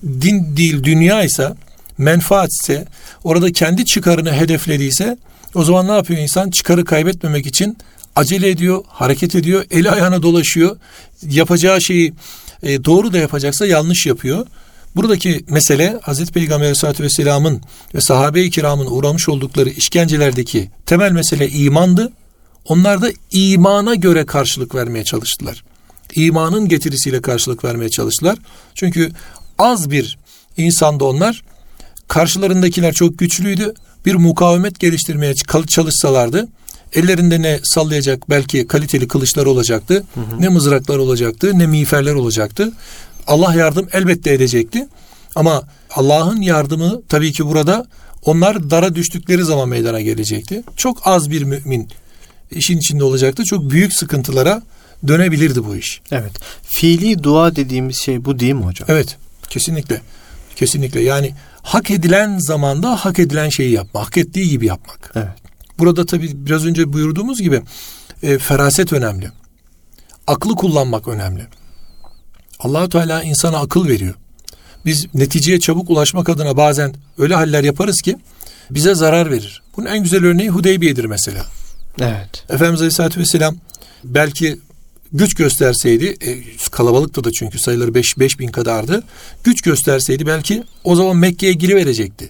din 0.04 0.58
değil 0.58 0.84
dünya 0.84 1.24
ise 1.24 1.54
menfaatse, 1.98 2.86
orada 3.24 3.52
kendi 3.52 3.86
çıkarını 3.86 4.34
hedeflediyse 4.34 5.18
o 5.56 5.64
zaman 5.64 5.88
ne 5.88 5.92
yapıyor 5.92 6.20
insan? 6.20 6.50
Çıkarı 6.50 6.86
kaybetmemek 6.86 7.46
için 7.48 7.78
acele 8.16 8.50
ediyor, 8.50 8.84
hareket 8.88 9.36
ediyor, 9.36 9.66
eli 9.72 9.92
ayağına 9.92 10.24
dolaşıyor. 10.24 10.78
Yapacağı 11.24 11.82
şeyi 11.82 12.14
e, 12.64 12.86
doğru 12.86 13.14
da 13.14 13.18
yapacaksa 13.18 13.66
yanlış 13.66 14.06
yapıyor. 14.06 14.48
Buradaki 14.96 15.46
mesele 15.50 16.00
Hazreti 16.02 16.34
Peygamber 16.34 16.66
Aleyhisselatü 16.66 17.04
Vesselam'ın 17.04 17.62
ve 17.96 18.02
sahabe-i 18.02 18.50
kiramın 18.50 18.86
uğramış 18.86 19.30
oldukları 19.30 19.70
işkencelerdeki 19.70 20.72
temel 20.86 21.12
mesele 21.12 21.50
imandı. 21.50 22.12
Onlar 22.66 23.02
da 23.02 23.10
imana 23.32 23.96
göre 23.96 24.26
karşılık 24.26 24.76
vermeye 24.76 25.04
çalıştılar. 25.04 25.64
İmanın 26.16 26.68
getirisiyle 26.68 27.22
karşılık 27.22 27.64
vermeye 27.64 27.90
çalıştılar. 27.90 28.38
Çünkü 28.76 29.12
az 29.58 29.92
bir 29.92 30.18
insanda 30.58 31.06
onlar 31.06 31.44
Karşılarındakiler 32.12 32.94
çok 32.94 33.18
güçlüydü. 33.18 33.74
Bir 34.06 34.16
mukavemet 34.16 34.80
geliştirmeye 34.80 35.36
çalışsalardı 35.68 36.48
ellerinde 36.94 37.42
ne 37.42 37.60
sallayacak 37.64 38.30
belki 38.30 38.68
kaliteli 38.68 39.08
kılıçlar 39.08 39.46
olacaktı. 39.46 40.04
Hı 40.14 40.20
hı. 40.20 40.42
Ne 40.42 40.50
mızraklar 40.50 40.98
olacaktı 40.98 41.60
ne 41.60 41.68
miğferler 41.68 42.14
olacaktı. 42.14 42.72
Allah 43.28 43.56
yardım 43.56 43.88
elbette 43.94 44.34
edecekti. 44.34 44.88
Ama 45.36 45.64
Allah'ın 45.96 46.42
yardımı 46.42 47.02
tabii 47.10 47.32
ki 47.32 47.46
burada 47.46 47.86
onlar 48.26 48.70
dara 48.70 48.96
düştükleri 48.96 49.44
zaman 49.44 49.70
meydana 49.70 50.02
gelecekti. 50.02 50.64
Çok 50.76 51.08
az 51.08 51.32
bir 51.32 51.44
mümin 51.44 51.90
işin 52.52 52.78
içinde 52.78 53.04
olacaktı. 53.04 53.44
Çok 53.46 53.70
büyük 53.70 53.94
sıkıntılara 53.94 54.62
dönebilirdi 55.08 55.66
bu 55.66 55.76
iş. 55.76 56.02
Evet. 56.12 56.32
Fiili 56.64 57.24
dua 57.24 57.56
dediğimiz 57.56 57.98
şey 57.98 58.26
bu 58.26 58.40
değil 58.40 58.54
mi 58.54 58.64
hocam? 58.64 58.90
Evet. 58.92 59.18
Kesinlikle. 59.50 60.02
Kesinlikle. 60.56 61.02
Yani 61.02 61.34
hak 61.62 61.92
edilen 61.92 62.38
zamanda 62.38 62.96
hak 62.96 63.20
edilen 63.20 63.50
şeyi 63.50 63.72
yapmak, 63.72 64.06
hak 64.06 64.18
ettiği 64.18 64.50
gibi 64.50 64.66
yapmak. 64.66 65.12
Evet. 65.16 65.41
Burada 65.82 66.06
tabi 66.06 66.30
biraz 66.34 66.66
önce 66.66 66.94
buyurduğumuz 66.94 67.42
gibi 67.42 67.62
e, 68.24 68.38
feraset 68.38 68.94
önemli. 68.94 69.32
Aklı 70.28 70.56
kullanmak 70.56 71.08
önemli. 71.08 71.48
Allahu 72.60 72.90
Teala 72.90 73.24
insana 73.24 73.58
akıl 73.58 73.88
veriyor. 73.88 74.14
Biz 74.86 75.08
neticeye 75.14 75.60
çabuk 75.60 75.90
ulaşmak 75.90 76.30
adına 76.30 76.58
bazen 76.58 76.94
öyle 77.18 77.36
haller 77.36 77.64
yaparız 77.64 78.02
ki 78.02 78.18
bize 78.72 78.96
zarar 78.96 79.32
verir. 79.32 79.62
Bunun 79.78 79.86
en 79.86 80.04
güzel 80.04 80.26
örneği 80.26 80.50
Hudeybiye'dir 80.50 81.06
mesela. 81.06 81.46
Evet. 82.00 82.46
Efendimiz 82.50 82.82
Aleyhisselatü 82.82 83.20
Vesselam 83.20 83.56
belki 84.04 84.60
güç 85.14 85.34
gösterseydi 85.34 86.16
e, 86.22 86.38
kalabalıktı 86.72 87.24
da 87.24 87.32
çünkü 87.32 87.60
sayıları 87.60 87.96
5 87.96 88.20
beş 88.20 88.40
bin 88.40 88.48
kadardı. 88.48 89.04
Güç 89.44 89.62
gösterseydi 89.62 90.26
belki 90.26 90.64
o 90.84 90.96
zaman 90.96 91.18
Mekke'ye 91.18 91.54
giriverecekti. 91.54 92.30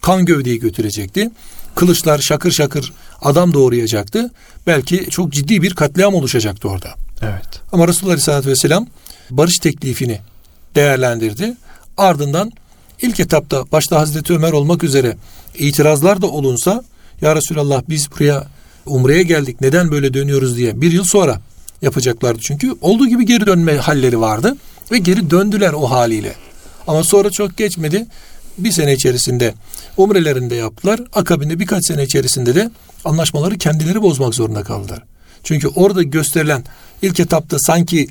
Kan 0.00 0.24
gövdeyi 0.24 0.58
götürecekti. 0.58 1.30
Kılıçlar 1.74 2.18
şakır 2.18 2.50
şakır 2.50 2.92
adam 3.22 3.54
doğrayacaktı. 3.54 4.30
Belki 4.66 5.06
çok 5.10 5.32
ciddi 5.32 5.62
bir 5.62 5.74
katliam 5.74 6.14
oluşacaktı 6.14 6.68
orada. 6.68 6.88
Evet. 7.22 7.60
Ama 7.72 7.88
Resulullah 7.88 8.12
Aleyhisselatü 8.12 8.48
Vesselam 8.48 8.86
barış 9.30 9.58
teklifini 9.58 10.20
değerlendirdi. 10.74 11.54
Ardından 11.96 12.52
ilk 13.02 13.20
etapta 13.20 13.64
başta 13.72 14.00
Hazreti 14.00 14.32
Ömer 14.32 14.52
olmak 14.52 14.84
üzere 14.84 15.16
itirazlar 15.58 16.22
da 16.22 16.26
olunsa 16.26 16.84
ya 17.20 17.36
Resulallah 17.36 17.82
biz 17.88 18.08
buraya 18.12 18.46
Umre'ye 18.86 19.22
geldik 19.22 19.60
neden 19.60 19.90
böyle 19.90 20.14
dönüyoruz 20.14 20.56
diye 20.56 20.80
bir 20.80 20.92
yıl 20.92 21.04
sonra 21.04 21.40
yapacaklardı. 21.82 22.38
Çünkü 22.40 22.74
olduğu 22.80 23.06
gibi 23.06 23.26
geri 23.26 23.46
dönme 23.46 23.76
halleri 23.76 24.20
vardı 24.20 24.56
ve 24.92 24.98
geri 24.98 25.30
döndüler 25.30 25.72
o 25.72 25.90
haliyle. 25.90 26.34
Ama 26.86 27.04
sonra 27.04 27.30
çok 27.30 27.56
geçmedi. 27.56 28.06
Bir 28.58 28.70
sene 28.70 28.92
içerisinde 28.92 29.54
umrelerinde 29.96 30.54
yaptılar. 30.54 31.00
Akabinde 31.12 31.58
birkaç 31.60 31.86
sene 31.86 32.02
içerisinde 32.02 32.54
de 32.54 32.70
anlaşmaları 33.04 33.58
kendileri 33.58 34.02
bozmak 34.02 34.34
zorunda 34.34 34.62
kaldılar. 34.62 35.02
Çünkü 35.44 35.68
orada 35.68 36.02
gösterilen 36.02 36.64
ilk 37.02 37.20
etapta 37.20 37.58
sanki 37.58 38.08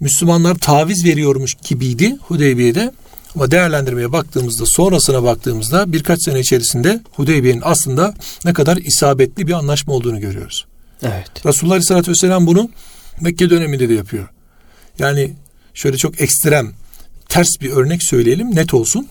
Müslümanlar 0.00 0.54
taviz 0.54 1.04
veriyormuş 1.04 1.54
gibiydi 1.54 2.16
Hudeybiye'de. 2.20 2.92
Ama 3.34 3.50
değerlendirmeye 3.50 4.12
baktığımızda, 4.12 4.66
sonrasına 4.66 5.22
baktığımızda 5.22 5.92
birkaç 5.92 6.22
sene 6.22 6.40
içerisinde 6.40 7.00
Hudeybiye'nin 7.12 7.62
aslında 7.64 8.14
ne 8.44 8.52
kadar 8.52 8.76
isabetli 8.76 9.46
bir 9.46 9.52
anlaşma 9.52 9.92
olduğunu 9.94 10.20
görüyoruz. 10.20 10.66
Evet. 11.02 11.46
Resulullah 11.46 11.74
Aleyhisselatü 11.74 12.10
Vesselam 12.10 12.46
bunu 12.46 12.70
Mekke 13.20 13.50
döneminde 13.50 13.88
de 13.88 13.94
yapıyor. 13.94 14.28
Yani 14.98 15.32
şöyle 15.74 15.96
çok 15.96 16.20
ekstrem, 16.20 16.72
ters 17.28 17.60
bir 17.60 17.70
örnek 17.70 18.02
söyleyelim, 18.02 18.56
net 18.56 18.74
olsun. 18.74 19.08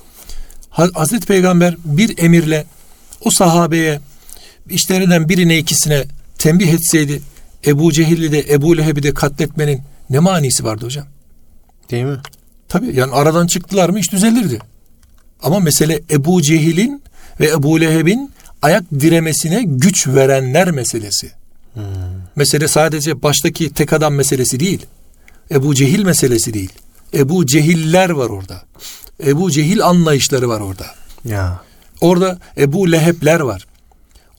Hazreti 0.75 1.27
Peygamber 1.27 1.75
bir 1.86 2.17
emirle 2.17 2.65
o 3.22 3.32
sahabeye 3.32 4.00
işlerinden 4.70 5.29
birine 5.29 5.58
ikisine 5.58 6.05
tembih 6.38 6.74
etseydi 6.74 7.22
Ebu 7.65 7.91
Cehil'i 7.91 8.32
de 8.32 8.46
Ebu 8.53 8.77
Leheb'i 8.77 9.03
de 9.03 9.13
katletmenin 9.13 9.82
ne 10.10 10.20
manisi 10.20 10.63
vardı 10.63 10.86
hocam? 10.86 11.08
Değil 11.91 12.03
mi? 12.03 12.17
Tabii 12.67 12.96
yani 12.96 13.13
aradan 13.13 13.48
çıktılar 13.48 13.89
mı 13.89 14.00
iş 14.00 14.12
düzelirdi. 14.12 14.60
Ama 15.44 15.60
mesele 15.60 16.01
Ebu 16.12 16.41
Cehil'in 16.41 17.03
ve 17.39 17.50
Ebu 17.50 17.82
Leheb'in 17.82 18.32
ayak 18.62 18.91
diremesine 18.91 19.63
güç 19.65 20.08
verenler 20.08 20.72
meselesi. 20.72 21.32
Hmm. 21.74 21.84
Mesele 22.36 22.67
sadece 22.67 23.24
baştaki 23.24 23.74
tek 23.74 23.94
adam 23.94 24.13
meselesi 24.13 24.60
değil. 24.60 24.86
Ebu 25.51 25.75
Cehil 25.75 26.03
meselesi 26.03 26.53
değil. 26.53 26.74
Ebu 27.13 27.46
Cehiller 27.46 28.10
var 28.10 28.29
orada. 28.29 28.62
Ebu 29.24 29.51
Cehil 29.51 29.86
anlayışları 29.86 30.50
var 30.50 30.62
orada. 30.62 30.86
Ya. 31.25 31.62
Orada 32.01 32.38
Ebu 32.57 32.91
Leheb'ler 32.91 33.39
var. 33.39 33.65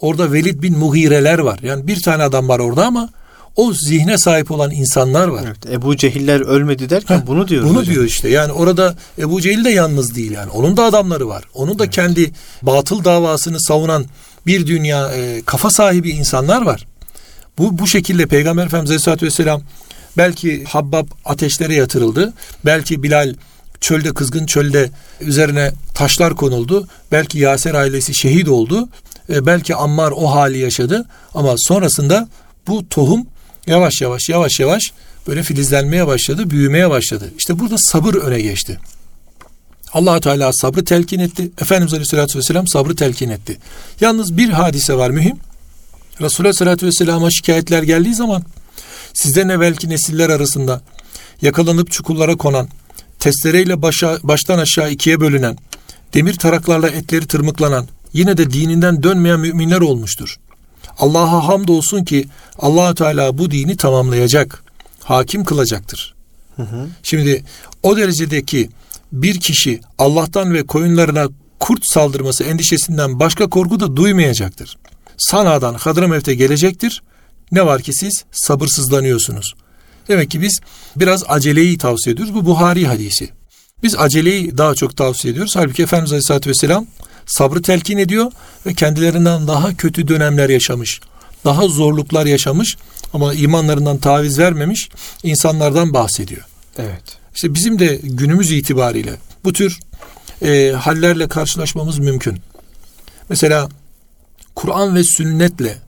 Orada 0.01 0.33
Velid 0.33 0.63
bin 0.63 0.79
Muhireler 0.79 1.39
var. 1.39 1.59
Yani 1.63 1.87
bir 1.87 2.03
tane 2.03 2.23
adam 2.23 2.49
var 2.49 2.59
orada 2.59 2.87
ama 2.87 3.09
o 3.57 3.73
zihne 3.73 4.19
sahip 4.19 4.51
olan 4.51 4.71
insanlar 4.71 5.29
var. 5.29 5.43
Evet, 5.47 5.67
Ebu 5.73 5.97
Cehiller 5.97 6.41
ölmedi 6.41 6.91
derken 6.91 7.19
Heh, 7.19 7.27
bunu 7.27 7.49
diyor. 7.49 7.65
Bunu 7.65 7.79
hocam. 7.79 7.95
diyor 7.95 8.05
işte. 8.05 8.29
Yani 8.29 8.53
orada 8.53 8.95
Ebu 9.19 9.41
Cehil 9.41 9.65
de 9.65 9.71
yalnız 9.71 10.15
değil 10.15 10.31
yani. 10.31 10.51
Onun 10.51 10.77
da 10.77 10.85
adamları 10.85 11.29
var. 11.29 11.45
Onun 11.55 11.79
da 11.79 11.85
evet. 11.85 11.95
kendi 11.95 12.33
batıl 12.63 13.05
davasını 13.05 13.61
savunan 13.61 14.07
bir 14.47 14.67
dünya 14.67 15.13
e, 15.13 15.43
kafa 15.47 15.71
sahibi 15.71 16.11
insanlar 16.11 16.63
var. 16.63 16.87
Bu 17.59 17.79
bu 17.79 17.87
şekilde 17.87 18.27
Peygamber 18.27 18.67
Efendimiz 18.67 18.91
Aleyhisselatü 18.91 19.27
Vesselam 19.27 19.63
belki 20.17 20.65
Habbab 20.65 21.07
ateşlere 21.25 21.75
yatırıldı. 21.75 22.33
Belki 22.65 23.03
Bilal 23.03 23.35
çölde 23.81 24.15
kızgın 24.15 24.47
çölde 24.47 24.91
üzerine 25.21 25.73
taşlar 25.95 26.37
konuldu. 26.37 26.89
Belki 27.13 27.39
Yaser 27.39 27.75
ailesi 27.75 28.15
şehit 28.15 28.49
oldu. 28.49 28.89
E, 29.29 29.47
belki 29.47 29.75
Ammar 29.75 30.13
o 30.17 30.31
hali 30.31 30.59
yaşadı. 30.59 31.07
Ama 31.35 31.55
sonrasında 31.59 32.29
bu 32.67 32.89
tohum 32.89 33.27
yavaş 33.67 34.01
yavaş 34.01 34.29
yavaş 34.29 34.61
yavaş 34.61 34.93
böyle 35.27 35.43
filizlenmeye 35.43 36.07
başladı, 36.07 36.51
büyümeye 36.51 36.91
başladı. 36.91 37.33
İşte 37.39 37.59
burada 37.59 37.79
sabır 37.79 38.15
öne 38.15 38.41
geçti. 38.41 38.79
allah 39.93 40.21
Teala 40.21 40.53
sabrı 40.53 40.85
telkin 40.85 41.19
etti. 41.19 41.51
Efendimiz 41.61 41.93
Aleyhisselatü 41.93 42.39
Vesselam 42.39 42.67
sabrı 42.67 42.97
telkin 42.97 43.31
etti. 43.31 43.59
Yalnız 44.01 44.37
bir 44.37 44.49
hadise 44.49 44.95
var 44.95 45.11
mühim. 45.11 45.37
Resulullah 46.21 46.49
Aleyhisselatü 46.49 46.87
Vesselam'a 46.87 47.31
şikayetler 47.31 47.83
geldiği 47.83 48.15
zaman 48.15 48.43
sizden 49.15 49.49
evvelki 49.49 49.91
nesiller 49.91 50.31
arasında 50.31 50.81
yakalanıp 51.43 51.91
çukurlara 51.91 52.37
konan, 52.37 52.69
testereyle 53.27 53.83
başa, 53.83 54.19
baştan 54.23 54.59
aşağı 54.59 54.91
ikiye 54.91 55.21
bölünen, 55.21 55.57
demir 56.15 56.35
taraklarla 56.35 56.89
etleri 56.89 57.27
tırmıklanan, 57.27 57.87
yine 58.13 58.37
de 58.37 58.51
dininden 58.51 59.03
dönmeyen 59.03 59.41
müminler 59.41 59.81
olmuştur. 59.81 60.37
Allah'a 60.99 61.49
hamdolsun 61.49 62.05
ki 62.05 62.29
allah 62.59 62.95
Teala 62.95 63.39
bu 63.39 63.51
dini 63.51 63.77
tamamlayacak, 63.77 64.65
hakim 65.05 65.45
kılacaktır. 65.45 66.15
Hı 66.57 66.63
hı. 66.63 66.89
Şimdi 67.03 67.45
o 67.83 67.97
derecedeki 67.97 68.71
bir 69.13 69.41
kişi 69.41 69.81
Allah'tan 69.99 70.55
ve 70.55 70.67
koyunlarına 70.67 71.29
kurt 71.61 71.87
saldırması 71.87 72.45
endişesinden 72.45 73.21
başka 73.21 73.47
korku 73.51 73.81
da 73.81 73.97
duymayacaktır. 73.97 74.79
Sana'dan 75.19 75.75
Hadramevt'e 75.75 76.35
gelecektir. 76.35 77.03
Ne 77.53 77.67
var 77.67 77.83
ki 77.83 77.93
siz 77.93 78.25
sabırsızlanıyorsunuz. 78.33 79.55
Demek 80.09 80.31
ki 80.31 80.41
biz 80.41 80.61
biraz 80.97 81.25
aceleyi 81.29 81.79
tavsiye 81.79 82.15
ediyoruz. 82.15 82.35
Bu 82.35 82.47
Buhari 82.47 82.87
hadisi. 82.87 83.31
Biz 83.83 83.97
aceleyi 83.99 84.59
daha 84.59 84.75
çok 84.75 84.97
tavsiye 84.97 85.33
ediyoruz. 85.33 85.57
Halbuki 85.57 85.83
Efendimiz 85.83 86.13
Aleyhisselatü 86.13 86.51
Vesselam 86.51 86.87
sabrı 87.27 87.63
telkin 87.63 87.99
ediyor 87.99 88.33
ve 88.67 88.75
kendilerinden 88.75 89.49
daha 89.49 89.77
kötü 89.77 90.09
dönemler 90.09 90.49
yaşamış. 90.49 91.01
Daha 91.45 91.69
zorluklar 91.69 92.27
yaşamış 92.27 92.77
ama 93.13 93.35
imanlarından 93.35 93.99
taviz 93.99 94.39
vermemiş 94.39 94.89
insanlardan 95.23 95.95
bahsediyor. 95.95 96.43
Evet. 96.79 97.19
İşte 97.35 97.55
bizim 97.55 97.79
de 97.79 98.01
günümüz 98.03 98.51
itibariyle 98.51 99.13
bu 99.45 99.53
tür 99.53 99.79
e, 100.43 100.73
hallerle 100.73 101.29
karşılaşmamız 101.29 101.99
mümkün. 101.99 102.39
Mesela 103.29 103.69
Kur'an 104.55 104.95
ve 104.95 105.05
sünnetle 105.05 105.79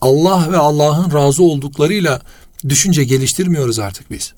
Allah 0.00 0.52
ve 0.52 0.56
Allah'ın 0.56 1.12
razı 1.12 1.42
olduklarıyla 1.42 2.20
düşünce 2.68 3.04
geliştirmiyoruz 3.04 3.78
artık 3.78 4.10
biz. 4.10 4.32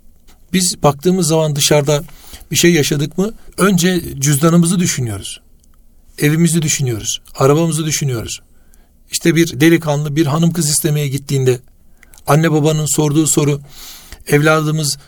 Biz 0.52 0.82
baktığımız 0.82 1.26
zaman 1.26 1.56
dışarıda 1.56 2.04
bir 2.50 2.56
şey 2.56 2.72
yaşadık 2.72 3.18
mı 3.18 3.32
önce 3.58 4.02
cüzdanımızı 4.18 4.78
düşünüyoruz. 4.78 5.40
Evimizi 6.18 6.62
düşünüyoruz. 6.62 7.20
Arabamızı 7.34 7.84
düşünüyoruz. 7.84 8.40
İşte 9.10 9.36
bir 9.36 9.60
delikanlı 9.60 10.16
bir 10.16 10.26
hanım 10.26 10.52
kız 10.52 10.70
istemeye 10.70 11.08
gittiğinde 11.08 11.60
anne 12.26 12.52
babanın 12.52 12.86
sorduğu 12.86 13.26
soru 13.26 13.60
evladımız 14.26 14.98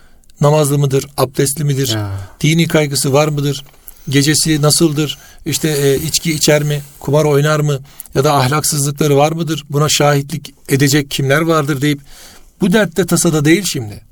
namazlı 0.40 0.79
mıdır, 0.79 1.07
abdestli 1.17 1.64
midir, 1.64 1.95
ya. 1.95 2.11
dini 2.40 2.69
kaygısı 2.69 3.12
var 3.12 3.29
mıdır, 3.29 3.64
gecesi 4.09 4.62
nasıldır, 4.62 5.19
işte 5.47 5.69
e, 5.69 5.97
içki 5.97 6.33
içer 6.33 6.62
mi, 6.62 6.83
kumar 7.00 7.25
oynar 7.25 7.61
mı 7.61 7.79
ya 8.14 8.25
da 8.25 8.35
ahlaksızlıkları 8.35 9.17
var 9.17 9.33
mıdır, 9.33 9.64
buna 9.71 9.88
şahitlik 9.88 10.55
edecek 10.69 11.11
kimler 11.11 11.40
vardır 11.40 11.81
deyip 11.81 12.00
bu 12.61 12.73
dertte 12.73 13.07
tasada 13.07 13.45
değil 13.45 13.64
şimdi. 13.64 14.02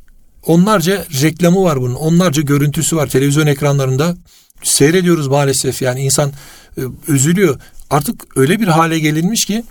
Onlarca 0.46 1.06
reklamı 1.22 1.62
var 1.62 1.80
bunun, 1.80 1.94
onlarca 1.94 2.42
görüntüsü 2.42 2.96
var 2.96 3.06
televizyon 3.06 3.46
ekranlarında. 3.46 4.16
Seyrediyoruz 4.62 5.28
maalesef 5.28 5.82
yani 5.82 6.00
insan 6.00 6.32
e, 6.78 6.80
üzülüyor. 7.08 7.60
Artık 7.90 8.36
öyle 8.36 8.60
bir 8.60 8.66
hale 8.66 8.98
gelinmiş 8.98 9.44
ki 9.44 9.64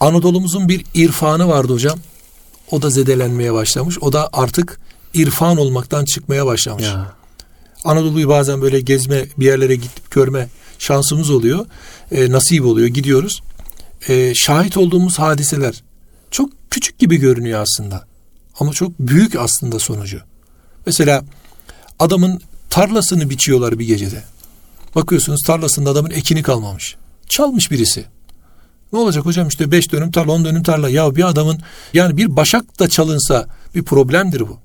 Anadolu'muzun 0.00 0.68
bir 0.68 0.84
irfanı 0.94 1.48
vardı 1.48 1.72
hocam. 1.72 1.98
O 2.70 2.82
da 2.82 2.90
zedelenmeye 2.90 3.52
başlamış. 3.52 3.98
O 4.00 4.12
da 4.12 4.28
artık 4.32 4.80
irfan 5.14 5.56
olmaktan 5.56 6.04
çıkmaya 6.04 6.46
başlamış. 6.46 6.84
Ya. 6.84 7.12
Anadolu'yu 7.84 8.28
bazen 8.28 8.62
böyle 8.62 8.80
gezme, 8.80 9.26
bir 9.38 9.46
yerlere 9.46 9.74
gidip 9.74 10.10
görme 10.10 10.48
şansımız 10.78 11.30
oluyor. 11.30 11.66
E, 12.12 12.30
nasip 12.30 12.64
oluyor, 12.64 12.88
gidiyoruz. 12.88 13.42
E, 14.08 14.34
şahit 14.34 14.76
olduğumuz 14.76 15.18
hadiseler 15.18 15.82
çok 16.30 16.50
küçük 16.70 16.98
gibi 16.98 17.16
görünüyor 17.16 17.60
aslında. 17.60 18.06
Ama 18.60 18.72
çok 18.72 18.98
büyük 18.98 19.36
aslında 19.36 19.78
sonucu. 19.78 20.20
Mesela 20.86 21.24
adamın 21.98 22.40
tarlasını 22.70 23.30
biçiyorlar 23.30 23.78
bir 23.78 23.86
gecede. 23.86 24.24
Bakıyorsunuz 24.94 25.42
tarlasında 25.42 25.90
adamın 25.90 26.10
ekini 26.10 26.42
kalmamış. 26.42 26.96
Çalmış 27.28 27.70
birisi. 27.70 28.04
Ne 28.92 28.98
olacak 28.98 29.24
hocam 29.26 29.48
işte 29.48 29.72
5 29.72 29.92
dönüm 29.92 30.10
tarla 30.10 30.32
10 30.32 30.44
dönüm 30.44 30.62
tarla. 30.62 30.88
Ya 30.88 31.16
bir 31.16 31.28
adamın 31.28 31.60
yani 31.92 32.16
bir 32.16 32.36
başak 32.36 32.78
da 32.78 32.88
çalınsa 32.88 33.46
bir 33.74 33.82
problemdir 33.82 34.40
bu. 34.40 34.58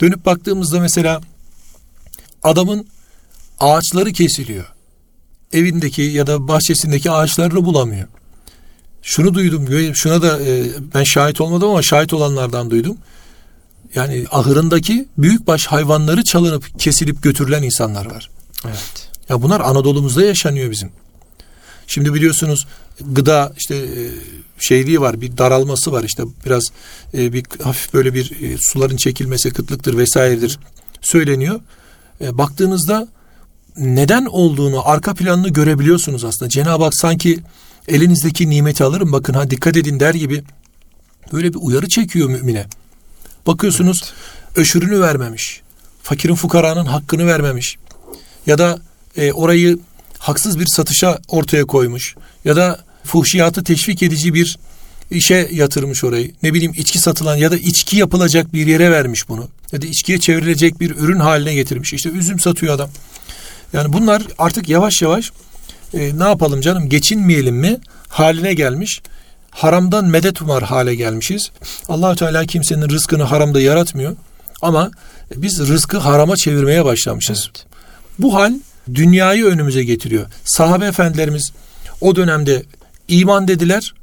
Dönüp 0.00 0.26
baktığımızda 0.26 0.80
mesela 0.80 1.20
adamın 2.42 2.86
ağaçları 3.60 4.12
kesiliyor. 4.12 4.72
Evindeki 5.52 6.02
ya 6.02 6.26
da 6.26 6.48
bahçesindeki 6.48 7.10
ağaçlarını 7.10 7.64
bulamıyor. 7.64 8.08
Şunu 9.08 9.34
duydum, 9.34 9.94
şuna 9.94 10.22
da 10.22 10.40
e, 10.40 10.66
ben 10.94 11.04
şahit 11.04 11.40
olmadım 11.40 11.68
ama 11.68 11.82
şahit 11.82 12.12
olanlardan 12.12 12.70
duydum. 12.70 12.96
Yani 13.94 14.24
ahırındaki 14.30 15.08
büyükbaş 15.18 15.66
hayvanları 15.66 16.24
çalınıp 16.24 16.80
kesilip 16.80 17.22
götürülen 17.22 17.62
insanlar 17.62 18.06
var. 18.06 18.30
Evet. 18.64 19.08
Ya 19.28 19.42
bunlar 19.42 19.60
Anadolu'muzda 19.60 20.24
yaşanıyor 20.24 20.70
bizim. 20.70 20.90
Şimdi 21.86 22.14
biliyorsunuz 22.14 22.66
gıda 23.00 23.52
işte 23.56 23.76
e, 23.76 24.10
şeyliği 24.58 25.00
var, 25.00 25.20
bir 25.20 25.38
daralması 25.38 25.92
var 25.92 26.04
işte 26.04 26.22
biraz 26.46 26.68
e, 27.14 27.32
bir 27.32 27.44
hafif 27.62 27.94
böyle 27.94 28.14
bir 28.14 28.42
e, 28.42 28.58
suların 28.58 28.96
çekilmesi 28.96 29.50
kıtlıktır 29.50 29.96
vesairedir 29.96 30.58
söyleniyor. 31.00 31.60
Baktığınızda 32.20 33.08
neden 33.76 34.24
olduğunu, 34.24 34.88
arka 34.88 35.14
planını 35.14 35.48
görebiliyorsunuz 35.48 36.24
aslında. 36.24 36.48
Cenab-ı 36.48 36.84
Hak 36.84 36.94
sanki 36.94 37.38
elinizdeki 37.88 38.50
nimeti 38.50 38.84
alırım 38.84 39.12
bakın 39.12 39.34
ha 39.34 39.50
dikkat 39.50 39.76
edin 39.76 40.00
der 40.00 40.14
gibi 40.14 40.42
böyle 41.32 41.54
bir 41.54 41.58
uyarı 41.60 41.88
çekiyor 41.88 42.28
mümine. 42.28 42.66
Bakıyorsunuz 43.46 44.00
evet. 44.02 44.58
öşürünü 44.58 45.00
vermemiş. 45.00 45.60
Fakirin 46.02 46.34
fukaranın 46.34 46.86
hakkını 46.86 47.26
vermemiş. 47.26 47.76
Ya 48.46 48.58
da 48.58 48.78
e, 49.16 49.32
orayı 49.32 49.78
haksız 50.18 50.58
bir 50.58 50.66
satışa 50.66 51.18
ortaya 51.28 51.64
koymuş. 51.64 52.14
Ya 52.44 52.56
da 52.56 52.80
fuhşiyatı 53.04 53.64
teşvik 53.64 54.02
edici 54.02 54.34
bir 54.34 54.58
işe 55.10 55.48
yatırmış 55.52 56.04
orayı. 56.04 56.32
Ne 56.42 56.54
bileyim 56.54 56.72
içki 56.76 56.98
satılan 56.98 57.36
ya 57.36 57.50
da 57.50 57.56
içki 57.56 57.96
yapılacak 57.96 58.52
bir 58.52 58.66
yere 58.66 58.90
vermiş 58.90 59.28
bunu. 59.28 59.48
Ya 59.72 59.82
da 59.82 59.86
içkiye 59.86 60.18
çevrilecek 60.18 60.80
bir 60.80 60.90
ürün 60.90 61.18
haline 61.18 61.54
getirmiş. 61.54 61.92
İşte 61.92 62.08
üzüm 62.08 62.40
satıyor 62.40 62.74
adam. 62.74 62.90
Yani 63.72 63.92
bunlar 63.92 64.22
artık 64.38 64.68
yavaş 64.68 65.02
yavaş 65.02 65.32
e, 65.94 66.18
ne 66.18 66.24
yapalım 66.24 66.60
canım 66.60 66.88
geçinmeyelim 66.88 67.56
mi 67.56 67.80
haline 68.08 68.54
gelmiş. 68.54 69.00
Haramdan 69.50 70.04
medet 70.04 70.42
umar 70.42 70.62
hale 70.62 70.94
gelmişiz. 70.94 71.50
allah 71.88 72.14
Teala 72.14 72.44
kimsenin 72.46 72.88
rızkını 72.88 73.22
haramda 73.22 73.60
yaratmıyor. 73.60 74.16
Ama 74.62 74.90
biz 75.36 75.68
rızkı 75.68 75.98
harama 75.98 76.36
çevirmeye 76.36 76.84
başlamışız. 76.84 77.50
Evet. 77.50 77.66
Bu 78.18 78.34
hal 78.34 78.54
dünyayı 78.94 79.44
önümüze 79.44 79.84
getiriyor. 79.84 80.26
Sahabe 80.44 80.86
efendilerimiz 80.86 81.52
o 82.00 82.16
dönemde 82.16 82.62
iman 83.08 83.48
dediler. 83.48 83.94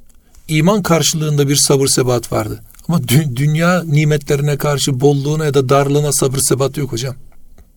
İman 0.48 0.84
karşılığında 0.84 1.48
bir 1.50 1.56
sabır 1.56 1.88
sebat 1.88 2.32
vardı. 2.32 2.60
Ama 2.88 2.98
dü- 2.98 3.36
dünya 3.36 3.84
nimetlerine 3.84 4.58
karşı 4.58 5.00
bolluğuna 5.00 5.46
ya 5.46 5.54
da 5.54 5.70
darlığına 5.70 6.12
sabır 6.12 6.38
sebat 6.38 6.78
yok 6.78 6.92
hocam. 6.92 7.16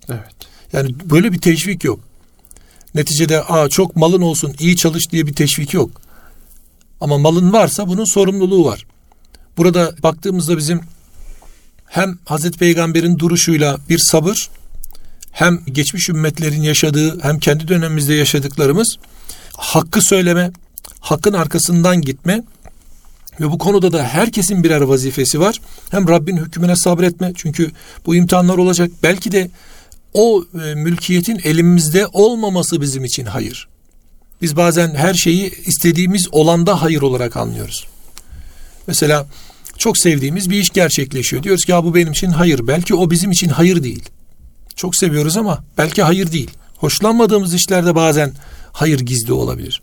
Evet. 0.09 0.35
Yani 0.73 0.95
böyle 1.05 1.33
bir 1.33 1.41
teşvik 1.41 1.85
yok. 1.85 2.01
Neticede 2.99 3.43
aa 3.43 3.69
çok 3.69 3.97
malın 3.97 4.23
olsun, 4.23 4.55
iyi 4.59 4.77
çalış 4.77 5.11
diye 5.11 5.27
bir 5.27 5.35
teşvik 5.35 5.75
yok. 5.75 5.91
Ama 7.01 7.19
malın 7.19 7.53
varsa 7.53 7.89
bunun 7.89 8.05
sorumluluğu 8.05 8.65
var. 8.65 8.87
Burada 9.57 9.95
baktığımızda 10.03 10.59
bizim 10.59 10.81
hem 11.87 12.19
Hazreti 12.25 12.59
Peygamber'in 12.59 13.19
duruşuyla 13.19 13.79
bir 13.89 13.99
sabır, 13.99 14.49
hem 15.33 15.61
geçmiş 15.73 16.09
ümmetlerin 16.09 16.63
yaşadığı, 16.63 17.23
hem 17.23 17.39
kendi 17.39 17.69
dönemimizde 17.69 18.15
yaşadıklarımız 18.15 18.97
hakkı 19.57 20.03
söyleme, 20.03 20.51
hakkın 21.01 21.33
arkasından 21.33 22.01
gitme 22.01 22.43
ve 23.41 23.51
bu 23.51 23.59
konuda 23.59 23.93
da 23.93 24.03
herkesin 24.03 24.65
birer 24.65 24.81
vazifesi 24.81 25.41
var. 25.41 25.61
Hem 25.91 26.09
Rabbin 26.09 26.37
hükmüne 26.37 26.77
sabretme 26.77 27.33
çünkü 27.37 27.71
bu 28.07 28.15
imtihanlar 28.15 28.59
olacak. 28.59 28.91
Belki 29.03 29.33
de 29.33 29.51
o 30.15 30.45
e, 30.65 30.75
mülkiyetin 30.75 31.41
elimizde 31.45 32.07
olmaması 32.07 32.81
bizim 32.81 33.05
için 33.05 33.25
hayır. 33.25 33.69
Biz 34.43 34.57
bazen 34.57 34.95
her 34.95 35.15
şeyi 35.15 35.55
istediğimiz 35.67 36.29
olanda 36.33 36.83
hayır 36.83 37.03
olarak 37.03 37.37
anlıyoruz. 37.37 37.87
Mesela 38.87 39.27
çok 39.79 39.99
sevdiğimiz 39.99 40.51
bir 40.51 40.59
iş 40.59 40.71
gerçekleşiyor. 40.71 41.43
Diyoruz 41.43 41.65
ki 41.65 41.73
ya 41.73 41.85
bu 41.85 41.95
benim 41.95 42.13
için 42.13 42.31
hayır. 42.31 42.67
Belki 42.67 42.95
o 42.95 43.11
bizim 43.11 43.31
için 43.31 43.49
hayır 43.49 43.83
değil. 43.83 44.03
Çok 44.77 44.97
seviyoruz 44.97 45.37
ama 45.37 45.65
belki 45.79 46.03
hayır 46.03 46.33
değil. 46.33 46.51
Hoşlanmadığımız 46.77 47.55
işlerde 47.55 47.95
bazen 47.95 48.33
hayır 48.73 49.01
gizli 49.01 49.33
olabilir. 49.33 49.83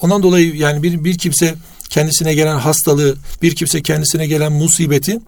Ondan 0.00 0.22
dolayı 0.22 0.56
yani 0.56 0.82
bir, 0.82 1.04
bir 1.04 1.18
kimse 1.18 1.54
kendisine 1.88 2.34
gelen 2.34 2.58
hastalığı, 2.58 3.16
bir 3.42 3.54
kimse 3.54 3.82
kendisine 3.82 4.26
gelen 4.26 4.52
musibeti 4.52 5.20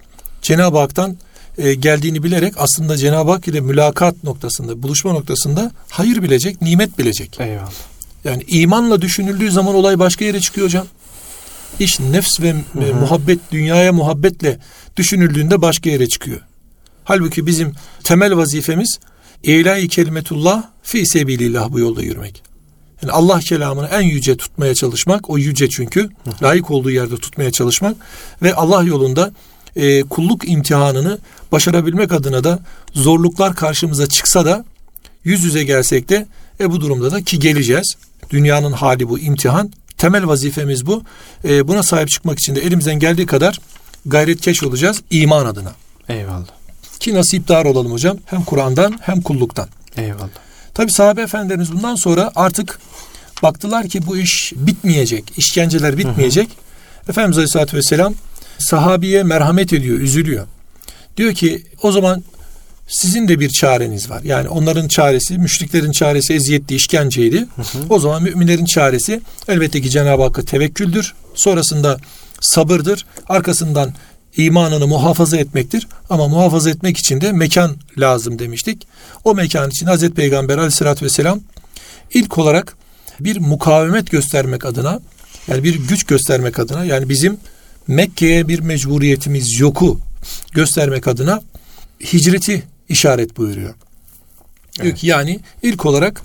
Cenab-ı 0.42 0.78
Hak'tan 0.78 1.16
e, 1.60 1.74
geldiğini 1.74 2.22
bilerek 2.22 2.54
aslında 2.56 2.96
Cenab-ı 2.96 3.30
Hak 3.30 3.48
ile 3.48 3.60
mülakat 3.60 4.24
noktasında, 4.24 4.82
buluşma 4.82 5.12
noktasında 5.12 5.72
hayır 5.88 6.22
bilecek, 6.22 6.62
nimet 6.62 6.98
bilecek. 6.98 7.40
Eyvallah. 7.40 7.72
Yani 8.24 8.42
imanla 8.48 9.02
düşünüldüğü 9.02 9.50
zaman 9.50 9.74
olay 9.74 9.98
başka 9.98 10.24
yere 10.24 10.40
çıkıyor 10.40 10.66
hocam. 10.66 10.86
İş 11.80 12.00
nefs 12.00 12.40
ve 12.40 12.52
Hı-hı. 12.52 12.94
muhabbet, 12.94 13.38
dünyaya 13.52 13.92
muhabbetle 13.92 14.58
düşünüldüğünde 14.96 15.62
başka 15.62 15.90
yere 15.90 16.08
çıkıyor. 16.08 16.40
Halbuki 17.04 17.46
bizim 17.46 17.72
temel 18.04 18.36
vazifemiz 18.36 18.98
ilahi 19.42 19.88
kelimetullah 19.88 20.62
fi 20.82 21.06
sebilillah 21.06 21.72
bu 21.72 21.78
yolda 21.78 22.02
yürümek. 22.02 22.42
Yani 23.02 23.12
Allah 23.12 23.40
kelamını 23.40 23.86
en 23.86 24.00
yüce 24.00 24.36
tutmaya 24.36 24.74
çalışmak, 24.74 25.30
o 25.30 25.38
yüce 25.38 25.68
çünkü 25.68 26.10
layık 26.42 26.70
olduğu 26.70 26.90
yerde 26.90 27.16
tutmaya 27.16 27.50
çalışmak 27.50 27.96
ve 28.42 28.54
Allah 28.54 28.82
yolunda 28.82 29.32
e, 29.76 30.02
kulluk 30.02 30.48
imtihanını 30.48 31.18
başarabilmek 31.52 32.12
adına 32.12 32.44
da 32.44 32.58
zorluklar 32.94 33.54
karşımıza 33.54 34.06
çıksa 34.06 34.44
da 34.44 34.64
yüz 35.24 35.44
yüze 35.44 35.64
gelsek 35.64 36.08
de 36.08 36.26
e, 36.60 36.70
bu 36.70 36.80
durumda 36.80 37.12
da 37.12 37.22
ki 37.22 37.38
geleceğiz. 37.38 37.96
Dünyanın 38.30 38.72
hali 38.72 39.08
bu 39.08 39.18
imtihan. 39.18 39.72
Temel 39.98 40.26
vazifemiz 40.26 40.86
bu. 40.86 41.02
E, 41.44 41.68
buna 41.68 41.82
sahip 41.82 42.08
çıkmak 42.08 42.38
için 42.38 42.54
de 42.54 42.60
elimizden 42.60 42.98
geldiği 42.98 43.26
kadar 43.26 43.60
gayretkeş 44.06 44.62
olacağız 44.62 45.02
iman 45.10 45.46
adına. 45.46 45.72
Eyvallah. 46.08 46.46
Ki 47.00 47.14
nasipdar 47.14 47.64
olalım 47.64 47.92
hocam. 47.92 48.18
Hem 48.26 48.44
Kur'an'dan 48.44 48.98
hem 49.02 49.20
kulluktan. 49.20 49.68
Eyvallah. 49.96 50.28
Tabi 50.74 50.92
sahabe 50.92 51.22
efendilerimiz 51.22 51.72
bundan 51.72 51.94
sonra 51.94 52.32
artık 52.34 52.80
baktılar 53.42 53.88
ki 53.88 54.06
bu 54.06 54.16
iş 54.16 54.52
bitmeyecek. 54.56 55.32
işkenceler 55.36 55.98
bitmeyecek. 55.98 56.48
Hı 56.48 56.52
hı. 56.52 57.10
Efendimiz 57.10 57.38
Aleyhisselatü 57.38 57.76
Vesselam 57.76 58.14
sahabiye 58.60 59.22
merhamet 59.22 59.72
ediyor, 59.72 59.98
üzülüyor. 59.98 60.46
Diyor 61.16 61.34
ki 61.34 61.62
o 61.82 61.92
zaman 61.92 62.24
sizin 62.88 63.28
de 63.28 63.40
bir 63.40 63.48
çareniz 63.48 64.10
var. 64.10 64.22
Yani 64.24 64.48
onların 64.48 64.88
çaresi, 64.88 65.38
müşriklerin 65.38 65.92
çaresi 65.92 66.34
eziyetti, 66.34 66.74
işkenceydi. 66.74 67.38
Hı 67.38 67.62
hı. 67.62 67.84
O 67.88 67.98
zaman 67.98 68.22
müminlerin 68.22 68.64
çaresi 68.64 69.20
elbette 69.48 69.80
ki 69.80 69.90
Cenab-ı 69.90 70.22
Hakk'a 70.22 70.42
tevekküldür. 70.42 71.14
Sonrasında 71.34 71.98
sabırdır. 72.40 73.06
Arkasından 73.28 73.94
imanını 74.36 74.86
muhafaza 74.86 75.36
etmektir. 75.36 75.88
Ama 76.10 76.28
muhafaza 76.28 76.70
etmek 76.70 76.96
için 76.96 77.20
de 77.20 77.32
mekan 77.32 77.76
lazım 77.98 78.38
demiştik. 78.38 78.86
O 79.24 79.34
mekan 79.34 79.70
için 79.70 79.86
Hazreti 79.86 80.14
Peygamber 80.14 80.58
aleyhissalatü 80.58 81.04
vesselam 81.04 81.40
ilk 82.14 82.38
olarak 82.38 82.76
bir 83.20 83.40
mukavemet 83.40 84.10
göstermek 84.10 84.64
adına 84.64 85.00
yani 85.48 85.64
bir 85.64 85.74
güç 85.88 86.04
göstermek 86.04 86.58
adına 86.58 86.84
yani 86.84 87.08
bizim 87.08 87.38
Mekke'ye 87.90 88.48
bir 88.48 88.60
mecburiyetimiz 88.60 89.60
yoku 89.60 90.00
göstermek 90.52 91.08
adına 91.08 91.40
hicreti 92.12 92.62
işaret 92.88 93.36
buyuruyor. 93.36 93.74
Evet. 93.74 94.82
Diyor 94.82 94.96
ki 94.96 95.06
yani 95.06 95.40
ilk 95.62 95.86
olarak 95.86 96.22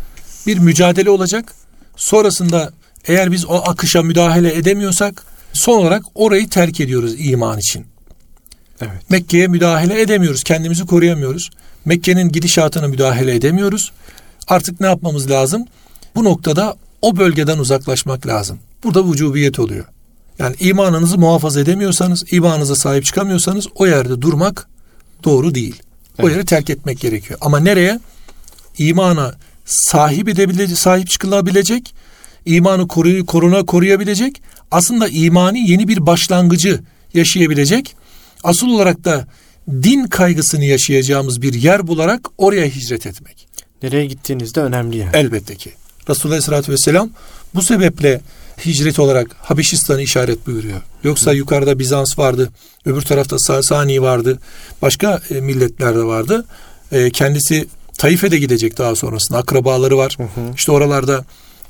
bir 0.48 0.58
mücadele 0.58 1.10
olacak. 1.10 1.54
Sonrasında 1.96 2.74
eğer 3.08 3.32
biz 3.32 3.46
o 3.46 3.54
akışa 3.54 4.02
müdahale 4.02 4.56
edemiyorsak 4.56 5.26
son 5.54 5.80
olarak 5.80 6.04
orayı 6.16 6.50
terk 6.50 6.80
ediyoruz 6.80 7.16
iman 7.18 7.60
için. 7.60 7.86
Evet. 8.82 9.10
Mekke'ye 9.10 9.48
müdahale 9.48 10.02
edemiyoruz. 10.02 10.44
Kendimizi 10.44 10.86
koruyamıyoruz. 10.86 11.50
Mekke'nin 11.86 12.30
gidişatına 12.30 12.88
müdahale 12.88 13.36
edemiyoruz. 13.36 13.92
Artık 14.48 14.80
ne 14.80 14.88
yapmamız 14.88 15.30
lazım? 15.30 15.66
Bu 16.16 16.24
noktada 16.24 16.76
o 17.02 17.18
bölgeden 17.18 17.58
uzaklaşmak 17.58 18.28
lazım. 18.28 18.60
Burada 18.84 19.12
vücubiyet 19.12 19.60
oluyor. 19.60 19.86
Yani 20.40 20.56
imanınızı 20.60 21.18
muhafaza 21.18 21.60
edemiyorsanız, 21.60 22.24
imanınıza 22.32 22.76
sahip 22.76 23.06
çıkamıyorsanız 23.06 23.68
o 23.76 23.86
yerde 23.86 24.22
durmak 24.22 24.68
doğru 25.24 25.56
değil. 25.56 25.76
Evet. 26.20 26.26
O 26.26 26.30
yeri 26.30 26.46
terk 26.46 26.70
etmek 26.70 27.00
gerekiyor. 27.00 27.40
Ama 27.42 27.60
nereye? 27.60 28.00
İmana 28.78 29.36
sahip 29.66 30.30
edebilecek, 30.30 30.78
sahip 30.78 31.10
çıkılabilecek, 31.10 31.96
imanı 32.46 32.88
koruyu, 32.88 33.26
koruna 33.26 33.66
koruyabilecek, 33.66 34.42
aslında 34.72 35.08
imani 35.08 35.72
yeni 35.72 35.88
bir 35.88 36.06
başlangıcı 36.06 36.80
yaşayabilecek, 37.14 37.96
asıl 38.44 38.68
olarak 38.70 39.06
da 39.06 39.28
din 39.70 40.08
kaygısını 40.08 40.66
yaşayacağımız 40.66 41.42
bir 41.42 41.54
yer 41.54 41.88
bularak 41.88 42.30
oraya 42.38 42.66
hicret 42.66 43.06
etmek. 43.06 43.48
Nereye 43.84 44.06
gittiğinizde 44.06 44.62
önemli 44.62 44.98
yani. 44.98 45.12
Elbette 45.14 45.56
ki. 45.56 45.72
Resulullah 46.10 46.34
Aleyhisselatü 46.34 46.72
Vesselam 46.72 47.10
bu 47.56 47.62
sebeple 47.62 48.22
hicret 48.66 49.00
olarak 49.00 49.36
Habeşistan'ı 49.40 50.02
işaret 50.02 50.48
buyuruyor. 50.48 50.82
Yoksa 51.04 51.32
Hı. 51.32 51.36
yukarıda 51.36 51.80
Bizans 51.80 52.20
vardı, 52.20 52.50
öbür 52.86 53.02
tarafta 53.02 53.40
Sasani 53.40 54.02
vardı, 54.02 54.40
başka 54.82 55.22
e, 55.30 55.42
milletler 55.42 55.96
de 55.96 56.04
vardı. 56.04 56.46
E, 56.92 57.10
kendisi 57.10 57.68
Taif'e 57.98 58.32
de 58.32 58.38
gidecek 58.40 58.78
daha 58.78 58.96
sonrasında. 58.96 59.38
Akrabaları 59.38 59.98
var. 59.98 60.18
Hı 60.18 60.24
hı. 60.24 60.54
İşte 60.56 60.72
oralarda 60.72 61.26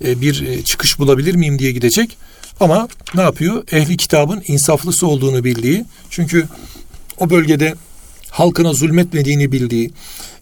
e, 0.06 0.22
bir 0.22 0.64
çıkış 0.64 1.00
bulabilir 1.00 1.36
miyim 1.36 1.60
diye 1.60 1.72
gidecek. 1.72 2.18
Ama 2.60 2.88
ne 3.16 3.22
yapıyor? 3.22 3.64
Ehli 3.72 3.98
kitabın 3.98 4.44
insaflısı 4.48 5.08
olduğunu 5.08 5.44
bildiği. 5.44 5.86
Çünkü 6.10 6.48
o 7.20 7.30
bölgede 7.30 7.74
halkına 8.30 8.74
zulmetmediğini 8.74 9.52
bildiği, 9.52 9.92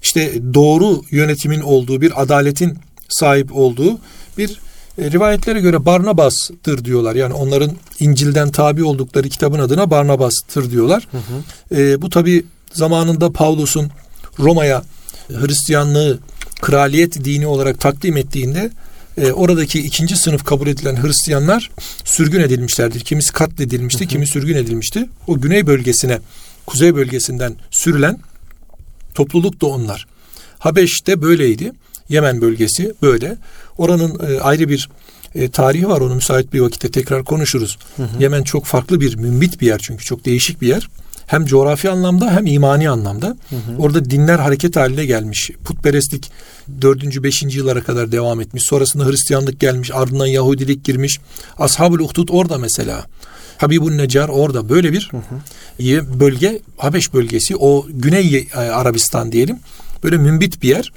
işte 0.01 0.33
doğru 0.53 1.01
yönetimin 1.11 1.61
olduğu, 1.61 2.01
bir 2.01 2.21
adaletin 2.21 2.77
sahip 3.09 3.55
olduğu 3.55 3.99
bir 4.37 4.59
e, 4.97 5.11
rivayetlere 5.11 5.59
göre 5.59 5.85
Barnabas'tır 5.85 6.85
diyorlar. 6.85 7.15
Yani 7.15 7.33
onların 7.33 7.71
İncil'den 7.99 8.51
tabi 8.51 8.83
oldukları 8.83 9.29
kitabın 9.29 9.59
adına 9.59 9.89
Barnabas'tır 9.89 10.71
diyorlar. 10.71 11.07
Hı 11.11 11.17
hı. 11.17 11.81
E, 11.81 12.01
bu 12.01 12.09
tabi 12.09 12.45
zamanında 12.73 13.31
Pavlus'un 13.31 13.91
Roma'ya 14.39 14.83
Hristiyanlığı 15.27 16.19
kraliyet 16.61 17.25
dini 17.25 17.47
olarak 17.47 17.79
takdim 17.79 18.17
ettiğinde 18.17 18.71
e, 19.17 19.31
oradaki 19.31 19.79
ikinci 19.79 20.15
sınıf 20.15 20.43
kabul 20.43 20.67
edilen 20.67 21.03
Hristiyanlar 21.03 21.71
sürgün 22.05 22.39
edilmişlerdir. 22.39 22.99
Kimisi 22.99 23.33
katledilmişti, 23.33 23.99
hı 23.99 24.05
hı. 24.05 24.09
kimi 24.09 24.27
sürgün 24.27 24.55
edilmişti. 24.55 25.09
O 25.27 25.41
güney 25.41 25.67
bölgesine, 25.67 26.19
kuzey 26.67 26.95
bölgesinden 26.95 27.55
sürülen 27.71 28.19
topluluk 29.13 29.61
da 29.61 29.65
onlar. 29.65 30.07
Habeş 30.59 31.07
de 31.07 31.21
böyleydi. 31.21 31.71
Yemen 32.09 32.41
bölgesi 32.41 32.93
böyle. 33.01 33.37
Oranın 33.77 34.19
e, 34.29 34.39
ayrı 34.39 34.69
bir 34.69 34.89
e, 35.35 35.49
tarihi 35.49 35.89
var. 35.89 36.01
Onu 36.01 36.15
müsait 36.15 36.53
bir 36.53 36.59
vakitte 36.59 36.91
tekrar 36.91 37.23
konuşuruz. 37.23 37.77
Hı 37.97 38.03
hı. 38.03 38.07
Yemen 38.19 38.43
çok 38.43 38.65
farklı 38.65 39.01
bir 39.01 39.15
mümbit 39.15 39.61
bir 39.61 39.67
yer 39.67 39.79
çünkü 39.83 40.05
çok 40.05 40.25
değişik 40.25 40.61
bir 40.61 40.67
yer. 40.67 40.87
Hem 41.27 41.45
coğrafi 41.45 41.89
anlamda 41.89 42.31
hem 42.31 42.45
imani 42.45 42.89
anlamda. 42.89 43.27
Hı 43.27 43.55
hı. 43.55 43.77
Orada 43.79 44.09
dinler 44.09 44.39
hareket 44.39 44.75
haline 44.75 45.05
gelmiş. 45.05 45.51
Putperestlik 45.63 46.31
4. 46.81 47.23
5. 47.23 47.43
yıllara 47.43 47.83
kadar 47.83 48.11
devam 48.11 48.41
etmiş. 48.41 48.63
Sonrasında 48.63 49.05
Hristiyanlık 49.05 49.59
gelmiş. 49.59 49.91
Ardından 49.93 50.25
Yahudilik 50.25 50.85
girmiş. 50.85 51.19
Ashab-ül 51.57 51.99
Uhdud 51.99 52.29
orada 52.31 52.57
mesela. 52.57 53.05
Habibun 53.57 53.97
Necar 53.97 54.29
orada. 54.29 54.69
Böyle 54.69 54.93
bir 54.93 55.11
hı 55.11 55.17
hı. 55.17 56.19
bölge 56.19 56.59
Habeş 56.77 57.13
bölgesi. 57.13 57.55
O 57.55 57.85
Güney 57.89 58.47
Arabistan 58.55 59.31
diyelim. 59.31 59.59
Böyle 60.03 60.17
mümbit 60.17 60.63
bir 60.63 60.69
yer. 60.69 60.91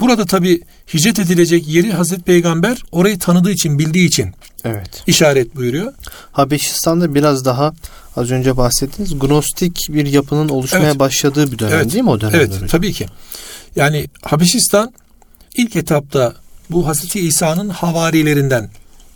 Burada 0.00 0.26
tabi 0.26 0.60
hicret 0.94 1.18
edilecek 1.18 1.68
yeri 1.68 1.92
Hazreti 1.92 2.22
Peygamber 2.22 2.82
orayı 2.92 3.18
tanıdığı 3.18 3.50
için, 3.50 3.78
bildiği 3.78 4.06
için 4.06 4.34
evet. 4.64 5.02
işaret 5.06 5.56
buyuruyor. 5.56 5.92
Habeşistan'da 6.32 7.14
biraz 7.14 7.44
daha 7.44 7.72
az 8.16 8.30
önce 8.30 8.56
bahsettiğiniz 8.56 9.18
gnostik 9.18 9.86
bir 9.88 10.06
yapının 10.06 10.48
oluşmaya 10.48 10.84
evet. 10.84 10.98
başladığı 10.98 11.52
bir 11.52 11.58
dönem 11.58 11.74
evet. 11.74 11.92
değil 11.92 12.04
mi 12.04 12.10
o 12.10 12.20
dönem? 12.20 12.34
Evet, 12.34 12.54
hocam? 12.54 12.66
tabii 12.66 12.92
ki. 12.92 13.06
Yani 13.76 14.06
Habeşistan 14.22 14.92
ilk 15.56 15.76
etapta 15.76 16.34
bu 16.70 16.86
Hazreti 16.86 17.20
İsa'nın 17.20 17.68
havarilerinden 17.68 18.70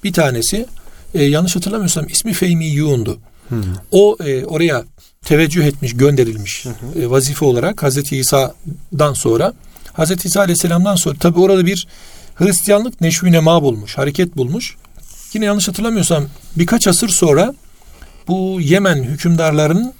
bir 0.05 0.13
tanesi 0.13 0.67
e, 1.15 1.25
yanlış 1.25 1.57
hatırlamıyorsam 1.57 2.07
ismi 2.09 2.33
Fehmi 2.33 2.67
Yuğun'du. 2.67 3.19
Hmm. 3.49 3.63
O 3.91 4.17
e, 4.25 4.45
oraya 4.45 4.85
teveccüh 5.25 5.65
etmiş, 5.65 5.97
gönderilmiş 5.97 6.65
hı 6.65 6.69
hı. 6.69 7.03
E, 7.03 7.11
vazife 7.11 7.45
olarak 7.45 7.83
Hazreti 7.83 8.17
İsa'dan 8.17 9.13
sonra 9.13 9.53
Hazreti 9.97 10.29
İsa 10.29 10.41
Aleyhisselam'dan 10.41 10.97
sonra 10.97 11.19
tabi 11.19 11.41
orada 11.41 11.67
bir 11.67 11.87
Hristiyanlık 12.35 13.01
neşvi 13.01 13.33
nema 13.33 13.63
bulmuş, 13.63 13.99
hareket 13.99 14.37
bulmuş. 14.37 14.77
Yine 15.33 15.45
yanlış 15.45 15.69
hatırlamıyorsam 15.69 16.25
birkaç 16.57 16.87
asır 16.87 17.09
sonra 17.09 17.55
bu 18.29 18.61
Yemen 18.61 19.03
hükümdarlarının 19.03 19.93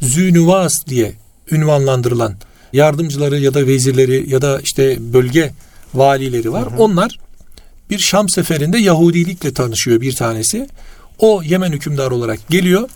Zünüvas 0.00 0.86
diye 0.86 1.12
ünvanlandırılan 1.50 2.34
yardımcıları 2.72 3.38
ya 3.38 3.54
da 3.54 3.66
vezirleri 3.66 4.30
ya 4.30 4.42
da 4.42 4.60
işte 4.60 5.12
bölge 5.12 5.52
valileri 5.94 6.52
var. 6.52 6.72
Hı 6.72 6.76
hı. 6.76 6.82
Onlar 6.82 7.18
bir 7.90 7.98
Şam 7.98 8.28
seferinde 8.28 8.78
Yahudilikle 8.78 9.54
tanışıyor 9.54 10.00
bir 10.00 10.16
tanesi. 10.16 10.68
O 11.18 11.42
Yemen 11.42 11.72
hükümdarı 11.72 12.14
olarak 12.14 12.48
geliyor 12.48 12.88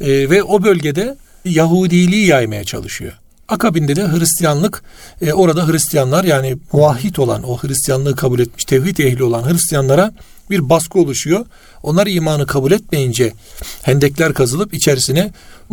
e, 0.00 0.30
ve 0.30 0.42
o 0.42 0.62
bölgede 0.62 1.16
Yahudiliği 1.44 2.26
yaymaya 2.26 2.64
çalışıyor. 2.64 3.12
Akabinde 3.48 3.96
de 3.96 4.08
Hristiyanlık 4.08 4.82
e, 5.20 5.32
orada 5.32 5.68
Hristiyanlar 5.68 6.24
yani 6.24 6.56
muvahhid 6.72 7.16
olan 7.16 7.42
o 7.42 7.58
Hristiyanlığı 7.58 8.16
kabul 8.16 8.40
etmiş 8.40 8.64
tevhid 8.64 8.98
ehli 8.98 9.22
olan 9.22 9.50
Hristiyanlara 9.50 10.12
bir 10.50 10.68
baskı 10.68 10.98
oluşuyor. 10.98 11.46
Onlar 11.82 12.06
imanı 12.06 12.46
kabul 12.46 12.72
etmeyince 12.72 13.32
hendekler 13.82 14.34
kazılıp 14.34 14.74
içerisine 14.74 15.30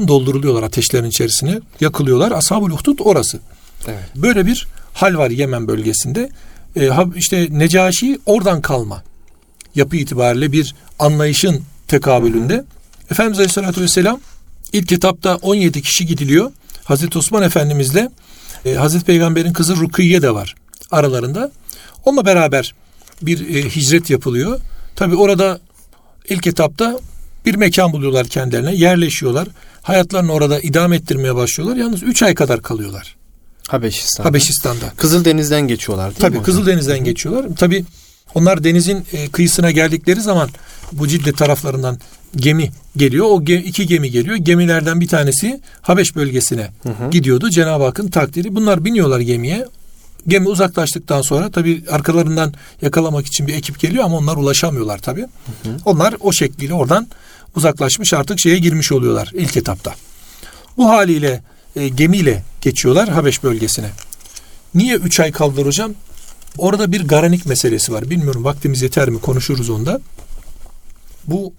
dolduruluyorlar 0.07 0.63
ateşlerin 0.63 1.09
içerisine 1.09 1.59
yakılıyorlar. 1.81 2.31
Ashab-ül 2.31 2.71
Uhdud 2.71 2.99
orası. 2.99 3.39
Evet. 3.87 4.03
Böyle 4.15 4.45
bir 4.45 4.67
hal 4.93 5.17
var 5.17 5.29
Yemen 5.29 5.67
bölgesinde. 5.67 6.29
E, 6.75 6.89
işte 7.15 7.47
Necaşi 7.51 8.19
oradan 8.25 8.61
kalma 8.61 9.03
yapı 9.75 9.95
itibariyle 9.95 10.51
bir 10.51 10.75
anlayışın 10.99 11.61
tekabülünde. 11.87 12.53
Hı 12.53 12.59
hı. 12.59 12.65
Efendimiz 13.11 13.39
Aleyhisselatü 13.39 13.81
Vesselam 13.81 14.19
ilk 14.73 14.87
kitapta 14.87 15.35
17 15.35 15.81
kişi 15.81 16.05
gidiliyor. 16.05 16.51
Hazreti 16.83 17.17
Osman 17.17 17.43
Efendimizle 17.43 18.09
e, 18.65 18.73
Hazreti 18.73 19.05
Peygamber'in 19.05 19.53
kızı 19.53 19.75
Rukiye 19.75 20.21
de 20.21 20.33
var 20.33 20.55
aralarında. 20.91 21.51
Onunla 22.05 22.25
beraber 22.25 22.73
bir 23.21 23.55
e, 23.55 23.69
hicret 23.69 24.09
yapılıyor. 24.09 24.59
Tabi 24.95 25.15
orada 25.15 25.59
ilk 26.29 26.47
etapta 26.47 26.99
bir 27.45 27.55
mekan 27.55 27.93
buluyorlar 27.93 28.27
kendilerine, 28.27 28.75
yerleşiyorlar. 28.75 29.47
Hayatlarını 29.81 30.31
orada 30.31 30.59
idam 30.59 30.93
ettirmeye 30.93 31.35
başlıyorlar. 31.35 31.75
Yalnız 31.77 32.03
3 32.03 32.23
ay 32.23 32.35
kadar 32.35 32.61
kalıyorlar. 32.61 33.15
Habeşistan'da. 33.67 34.29
Habeşistan'da. 34.29 34.93
Kızıldeniz'den 34.97 35.67
geçiyorlar 35.67 36.09
değil 36.09 36.19
Tabii, 36.19 36.29
mi? 36.31 36.35
Tabii 36.37 36.45
Kızıldeniz'den 36.45 37.03
geçiyorlar. 37.03 37.55
Tabii 37.57 37.85
onlar 38.35 38.63
denizin 38.63 39.05
e, 39.13 39.27
kıyısına 39.29 39.71
geldikleri 39.71 40.21
zaman 40.21 40.49
bu 40.91 41.07
Cidde 41.07 41.31
taraflarından 41.31 41.99
gemi 42.35 42.71
geliyor. 42.97 43.25
O 43.29 43.41
ge- 43.41 43.63
iki 43.63 43.87
gemi 43.87 44.11
geliyor. 44.11 44.35
Gemilerden 44.35 45.01
bir 45.01 45.07
tanesi 45.07 45.61
Habeş 45.81 46.15
bölgesine 46.15 46.71
hı 46.83 46.89
hı. 46.89 47.09
gidiyordu. 47.09 47.49
Cenab-ı 47.49 47.83
Hakk'ın 47.83 48.07
takdiri. 48.07 48.55
Bunlar 48.55 48.85
biniyorlar 48.85 49.19
gemiye. 49.19 49.67
Gemi 50.27 50.47
uzaklaştıktan 50.47 51.21
sonra 51.21 51.51
tabii 51.51 51.83
arkalarından 51.89 52.53
yakalamak 52.81 53.27
için 53.27 53.47
bir 53.47 53.53
ekip 53.53 53.79
geliyor 53.79 54.03
ama 54.03 54.17
onlar 54.17 54.35
ulaşamıyorlar 54.35 54.97
tabii. 54.97 55.21
Hı 55.21 55.69
hı. 55.69 55.77
Onlar 55.85 56.15
o 56.19 56.33
şekliyle 56.33 56.73
oradan 56.73 57.07
uzaklaşmış 57.55 58.13
artık 58.13 58.39
şeye 58.39 58.57
girmiş 58.57 58.91
oluyorlar 58.91 59.31
ilk 59.33 59.57
etapta. 59.57 59.93
Bu 60.77 60.89
haliyle 60.89 61.43
e, 61.75 61.87
gemiyle 61.89 62.43
geçiyorlar 62.61 63.09
Habeş 63.09 63.43
bölgesine. 63.43 63.89
Niye 64.75 64.95
üç 64.95 65.19
ay 65.19 65.31
kaldılar 65.31 65.65
hocam? 65.65 65.93
Orada 66.57 66.91
bir 66.91 67.07
garanik 67.07 67.45
meselesi 67.45 67.93
var. 67.93 68.09
Bilmiyorum 68.09 68.43
vaktimiz 68.43 68.81
yeter 68.81 69.09
mi 69.09 69.21
konuşuruz 69.21 69.69
onda. 69.69 70.01
Bu 71.27 71.53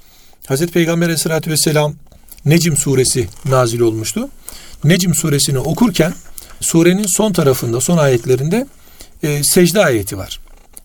Hazreti 0.47 0.73
Peygamber 0.73 1.07
Aleyhisselatü 1.07 1.51
Vesselam 1.51 1.95
Necim 2.45 2.77
suresi 2.77 3.29
nazil 3.45 3.81
olmuştu. 3.81 4.29
Necim 4.85 5.15
suresini 5.15 5.59
okurken 5.59 6.15
surenin 6.61 7.07
son 7.07 7.33
tarafında, 7.33 7.81
son 7.81 7.99
ayetlerinde 7.99 8.67
e, 9.23 9.45
secde 9.45 9.85
ayeti 9.85 10.19
var. 10.19 10.41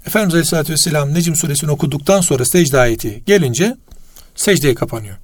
Efendimiz 0.07 0.33
Aleyhisselatü 0.33 0.73
Vesselam 0.73 1.13
Necim 1.13 1.35
suresini 1.35 1.71
okuduktan 1.71 2.21
sonra 2.21 2.45
secde 2.45 2.79
ayeti 2.79 3.23
gelince 3.25 3.75
secdeye 4.35 4.75
kapanıyor. 4.75 5.17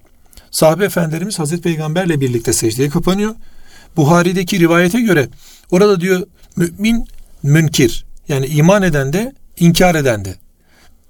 Sahabe 0.52 0.86
efendilerimiz 0.86 1.40
Hazreti 1.40 1.62
Peygamberle 1.62 2.22
birlikte 2.22 2.54
secdeye 2.54 2.90
kapanıyor. 2.90 3.36
Buhari'deki 3.98 4.60
rivayete 4.60 5.02
göre 5.02 5.30
orada 5.72 6.02
diyor 6.02 6.28
mümin 6.56 7.08
münkir 7.44 8.06
yani 8.28 8.46
iman 8.46 8.84
eden 8.84 9.14
de 9.14 9.34
inkar 9.60 9.96
eden 9.96 10.26
de 10.26 10.36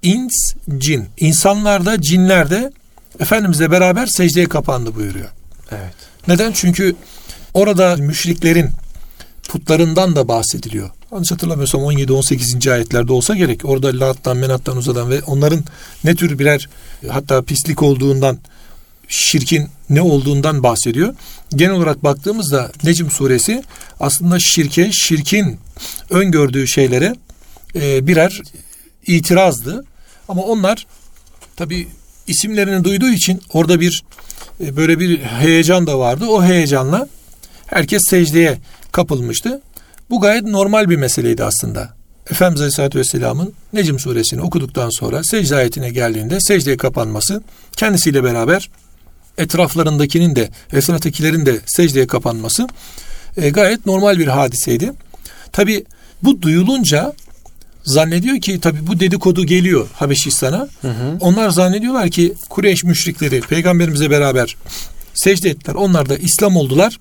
ins 0.02 0.54
cin 0.78 1.06
insanlarda 1.16 2.00
cinlerde 2.00 2.72
Efendimizle 3.20 3.70
beraber 3.70 4.06
secdeye 4.06 4.46
kapandı 4.46 4.94
buyuruyor. 4.94 5.28
Evet. 5.70 5.94
Neden? 6.28 6.52
Çünkü 6.52 6.96
orada 7.54 7.96
müşriklerin 7.96 8.70
putlarından 9.48 10.16
da 10.16 10.28
bahsediliyor. 10.28 10.90
Yanlış 11.12 11.30
hatırlamıyorsam 11.30 11.80
17-18. 11.80 12.72
ayetlerde 12.72 13.12
olsa 13.12 13.34
gerek. 13.34 13.64
Orada 13.64 14.00
Lat'tan, 14.00 14.36
Menat'tan 14.36 14.76
uzadan 14.76 15.10
ve 15.10 15.22
onların 15.22 15.64
ne 16.04 16.14
tür 16.14 16.38
birer 16.38 16.68
hatta 17.10 17.42
pislik 17.42 17.82
olduğundan 17.82 18.38
şirkin 19.08 19.68
ne 19.90 20.02
olduğundan 20.02 20.62
bahsediyor. 20.62 21.14
Genel 21.54 21.72
olarak 21.72 22.04
baktığımızda 22.04 22.72
Necm 22.84 23.08
suresi 23.10 23.62
aslında 24.00 24.38
şirke, 24.38 24.92
şirkin 24.92 25.58
öngördüğü 26.10 26.68
şeylere 26.68 27.14
e, 27.74 28.06
birer 28.06 28.40
itirazdı. 29.06 29.84
Ama 30.28 30.42
onlar 30.42 30.86
tabi 31.56 31.88
isimlerini 32.26 32.84
duyduğu 32.84 33.10
için 33.10 33.42
orada 33.52 33.80
bir 33.80 34.04
e, 34.60 34.76
böyle 34.76 35.00
bir 35.00 35.18
heyecan 35.18 35.86
da 35.86 35.98
vardı. 35.98 36.26
O 36.26 36.44
heyecanla 36.44 37.08
herkes 37.66 38.02
secdeye 38.08 38.58
kapılmıştı. 38.92 39.60
Bu 40.10 40.20
gayet 40.20 40.44
normal 40.44 40.90
bir 40.90 40.96
meseleydi 40.96 41.44
aslında. 41.44 41.94
Efendimiz 42.30 42.60
Aleyhisselatü 42.60 42.98
Vesselam'ın 42.98 43.52
Necm 43.72 43.98
suresini 43.98 44.42
okuduktan 44.42 44.90
sonra 44.90 45.24
secde 45.24 45.56
ayetine 45.56 45.90
geldiğinde 45.90 46.40
secdeye 46.40 46.76
kapanması 46.76 47.42
kendisiyle 47.76 48.24
beraber 48.24 48.70
etraflarındakinin 49.38 50.36
de 50.36 50.50
etraftakilerin 50.72 51.46
de 51.46 51.60
secdeye 51.66 52.06
kapanması 52.06 52.68
e, 53.36 53.50
gayet 53.50 53.86
normal 53.86 54.18
bir 54.18 54.26
hadiseydi. 54.26 54.92
Tabi 55.52 55.84
bu 56.22 56.42
duyulunca 56.42 57.12
zannediyor 57.84 58.40
ki 58.40 58.60
tabi 58.60 58.86
bu 58.86 59.00
dedikodu 59.00 59.46
geliyor 59.46 59.88
Habeşistan'a. 59.92 60.68
Hı 60.82 60.88
hı. 60.88 61.16
Onlar 61.20 61.50
zannediyorlar 61.50 62.10
ki 62.10 62.34
Kureyş 62.48 62.84
müşrikleri 62.84 63.40
peygamberimize 63.40 64.10
beraber 64.10 64.56
secde 65.14 65.50
ettiler. 65.50 65.74
Onlar 65.74 66.08
da 66.08 66.16
İslam 66.16 66.56
oldular. 66.56 66.98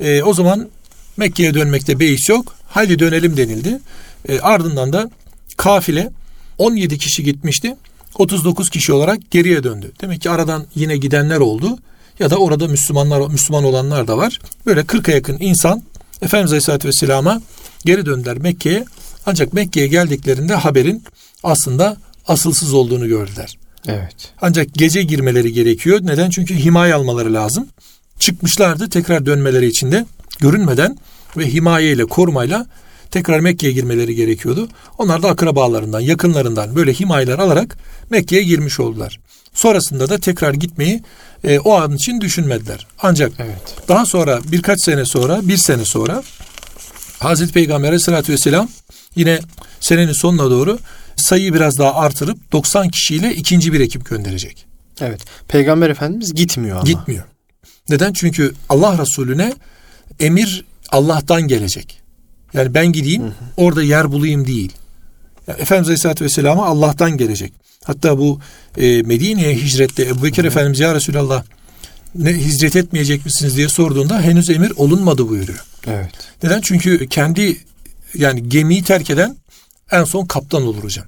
E, 0.00 0.22
o 0.22 0.34
zaman 0.34 0.68
Mekke'ye 1.16 1.54
dönmekte 1.54 2.00
beis 2.00 2.28
yok. 2.28 2.54
Haydi 2.68 2.98
dönelim 2.98 3.36
denildi. 3.36 3.80
E, 4.28 4.40
ardından 4.40 4.92
da 4.92 5.10
kafile 5.56 6.10
17 6.58 6.98
kişi 6.98 7.24
gitmişti. 7.24 7.76
39 8.14 8.70
kişi 8.70 8.92
olarak 8.92 9.30
geriye 9.30 9.64
döndü. 9.64 9.92
Demek 10.00 10.20
ki 10.20 10.30
aradan 10.30 10.66
yine 10.74 10.96
gidenler 10.96 11.36
oldu. 11.36 11.78
Ya 12.18 12.30
da 12.30 12.36
orada 12.36 12.68
Müslümanlar 12.68 13.28
Müslüman 13.30 13.64
olanlar 13.64 14.08
da 14.08 14.16
var. 14.16 14.40
Böyle 14.66 14.80
40'a 14.80 15.14
yakın 15.14 15.36
insan 15.40 15.82
Efendimiz 16.22 16.52
Aleyhisselatü 16.52 16.88
Vesselam'a 16.88 17.42
geri 17.84 18.06
döndüler 18.06 18.38
Mekke'ye. 18.38 18.84
Ancak 19.26 19.52
Mekke'ye 19.52 19.86
geldiklerinde 19.86 20.54
haberin 20.54 21.04
aslında 21.42 21.96
asılsız 22.26 22.74
olduğunu 22.74 23.08
gördüler. 23.08 23.58
Evet. 23.88 24.32
Ancak 24.40 24.74
gece 24.74 25.02
girmeleri 25.02 25.52
gerekiyor. 25.52 25.98
Neden? 26.02 26.30
Çünkü 26.30 26.54
himaye 26.54 26.94
almaları 26.94 27.34
lazım. 27.34 27.68
Çıkmışlardı 28.18 28.90
tekrar 28.90 29.26
dönmeleri 29.26 29.66
için 29.66 29.92
de 29.92 30.06
görünmeden 30.40 30.98
ve 31.36 31.46
himayeyle 31.52 32.04
korumayla 32.04 32.66
tekrar 33.10 33.40
Mekke'ye 33.40 33.72
girmeleri 33.72 34.14
gerekiyordu. 34.14 34.68
Onlar 34.98 35.22
da 35.22 35.28
akrabalarından, 35.28 36.00
yakınlarından 36.00 36.76
böyle 36.76 36.92
himayeler 36.92 37.38
alarak 37.38 37.76
Mekke'ye 38.10 38.42
girmiş 38.42 38.80
oldular. 38.80 39.20
Sonrasında 39.54 40.08
da 40.08 40.18
tekrar 40.18 40.54
gitmeyi 40.54 41.02
e, 41.44 41.58
o 41.58 41.72
an 41.74 41.92
için 41.92 42.20
düşünmediler. 42.20 42.86
Ancak 43.02 43.32
Evet. 43.38 43.74
daha 43.88 44.06
sonra 44.06 44.40
birkaç 44.52 44.84
sene 44.84 45.04
sonra, 45.04 45.48
bir 45.48 45.56
sene 45.56 45.84
sonra 45.84 46.22
Hazreti 47.18 47.52
Peygamber 47.52 47.88
Aleyhisselatü 47.88 48.32
Vesselam 48.32 48.68
yine 49.16 49.40
senenin 49.80 50.12
sonuna 50.12 50.50
doğru 50.50 50.78
sayıyı 51.16 51.54
biraz 51.54 51.78
daha 51.78 51.94
artırıp 51.94 52.52
90 52.52 52.88
kişiyle 52.88 53.34
ikinci 53.34 53.72
bir 53.72 53.80
ekip 53.80 54.06
gönderecek. 54.06 54.66
Evet. 55.00 55.20
Peygamber 55.48 55.90
Efendimiz 55.90 56.34
gitmiyor 56.34 56.76
ama. 56.76 56.84
Gitmiyor. 56.84 57.24
Neden? 57.88 58.12
Çünkü 58.12 58.54
Allah 58.68 58.98
Resulüne 58.98 59.52
emir 60.20 60.64
Allah'tan 60.90 61.42
gelecek. 61.42 62.00
Yani 62.54 62.74
ben 62.74 62.86
gideyim 62.86 63.34
orada 63.56 63.82
yer 63.82 64.12
bulayım 64.12 64.46
değil. 64.46 64.72
Yani 65.46 65.60
Efendimiz 65.60 65.88
Aleyhisselatü 65.88 66.24
Vesselam'a 66.24 66.66
Allah'tan 66.66 67.16
gelecek. 67.16 67.52
Hatta 67.84 68.18
bu 68.18 68.40
e, 68.76 69.02
Medine'ye 69.02 69.54
hicrette 69.54 70.02
Ebu 70.06 70.24
Bekir 70.24 70.44
Efendimiz 70.44 70.80
ya 70.80 70.94
Resulallah 70.94 71.44
ne 72.14 72.32
hicret 72.32 72.76
etmeyecek 72.76 73.24
misiniz 73.24 73.56
diye 73.56 73.68
sorduğunda 73.68 74.20
henüz 74.20 74.50
emir 74.50 74.72
olunmadı 74.76 75.28
buyuruyor. 75.28 75.64
Evet. 75.86 76.10
Neden? 76.42 76.60
Çünkü 76.60 77.08
kendi 77.08 77.56
yani 78.14 78.48
gemiyi 78.48 78.82
terk 78.82 79.10
eden 79.10 79.36
en 79.90 80.04
son 80.04 80.26
kaptan 80.26 80.62
olur 80.66 80.84
hocam. 80.84 81.04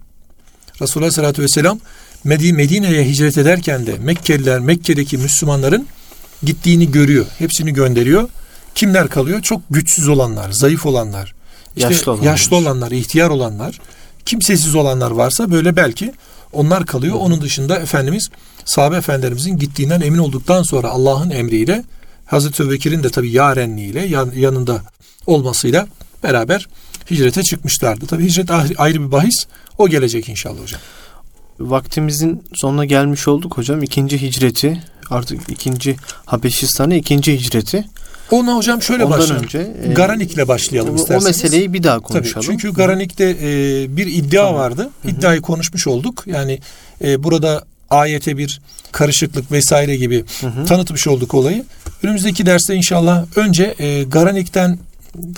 Resulullah 0.82 1.04
Aleyhisselatü 1.06 1.42
Vesselam 1.42 1.80
Medi- 2.24 2.52
Medine'ye 2.52 3.04
hicret 3.08 3.38
ederken 3.38 3.86
de 3.86 3.98
Mekkeliler, 3.98 4.60
Mekke'deki 4.60 5.18
Müslümanların 5.18 5.86
gittiğini 6.42 6.90
görüyor. 6.90 7.26
Hepsini 7.38 7.72
gönderiyor. 7.72 8.28
Kimler 8.74 9.08
kalıyor? 9.08 9.42
Çok 9.42 9.60
güçsüz 9.70 10.08
olanlar, 10.08 10.52
zayıf 10.52 10.86
olanlar, 10.86 11.34
işte 11.76 11.88
Yaşlı 11.94 12.12
olanlar. 12.12 12.26
yaşlı 12.26 12.56
olanlar, 12.56 12.90
ihtiyar 12.90 13.30
olanlar, 13.30 13.80
kimsesiz 14.26 14.74
olanlar 14.74 15.10
varsa 15.10 15.50
böyle 15.50 15.76
belki 15.76 16.12
onlar 16.52 16.86
kalıyor. 16.86 17.14
Onun 17.20 17.40
dışında 17.40 17.78
Efendimiz 17.78 18.28
sahabe 18.64 18.96
efendilerimizin 18.96 19.56
gittiğinden 19.56 20.00
emin 20.00 20.18
olduktan 20.18 20.62
sonra 20.62 20.88
Allah'ın 20.88 21.30
emriyle 21.30 21.84
Hazreti 22.26 22.62
Ebubekir'in 22.62 23.02
de 23.02 23.10
tabii 23.10 23.30
yarenliğiyle 23.30 24.04
yan- 24.06 24.32
yanında 24.36 24.82
olmasıyla 25.26 25.86
beraber 26.22 26.68
hicrete 27.10 27.42
çıkmışlardı. 27.42 28.06
Tabii 28.06 28.24
hicret 28.24 28.50
ayrı 28.78 29.06
bir 29.06 29.12
bahis. 29.12 29.46
O 29.78 29.88
gelecek 29.88 30.28
inşallah 30.28 30.62
hocam. 30.62 30.80
Vaktimizin 31.60 32.42
sonuna 32.54 32.84
gelmiş 32.84 33.28
olduk 33.28 33.56
hocam. 33.58 33.82
İkinci 33.82 34.22
hicreti 34.22 34.82
artık 35.10 35.40
ikinci 35.50 35.96
Habeşistan'a 36.26 36.94
ikinci 36.94 37.38
hicreti. 37.40 37.84
Ona 38.30 38.56
hocam 38.56 38.82
şöyle 38.82 39.04
Ondan 39.04 39.18
başlayalım. 39.18 39.44
önce 39.44 39.72
e, 39.84 39.92
Garanik'le 39.92 40.48
başlayalım 40.48 40.90
o, 40.90 40.92
o 40.92 40.96
isterseniz. 40.96 41.24
meseleyi 41.42 41.72
bir 41.72 41.82
daha 41.82 41.94
Tabii, 42.00 42.12
konuşalım. 42.12 42.46
çünkü 42.46 42.72
Garanik'te 42.72 43.24
e, 43.42 43.46
bir 43.96 44.06
iddia 44.06 44.42
Tamam. 44.46 44.60
vardı. 44.60 44.90
İddiayı 45.04 45.40
konuşmuş 45.40 45.86
olduk. 45.86 46.22
Yani 46.26 46.58
e, 47.04 47.22
burada 47.22 47.64
ayete 47.90 48.36
bir 48.38 48.60
karışıklık 48.92 49.52
vesaire 49.52 49.96
gibi 49.96 50.24
Hı 50.40 50.46
hı. 50.46 50.64
tanıtmış 50.64 51.06
olduk 51.06 51.34
olayı. 51.34 51.64
Önümüzdeki 52.02 52.46
derste 52.46 52.74
inşallah 52.74 53.24
önce 53.36 53.74
e, 53.78 54.04
Garanik'ten 54.04 54.78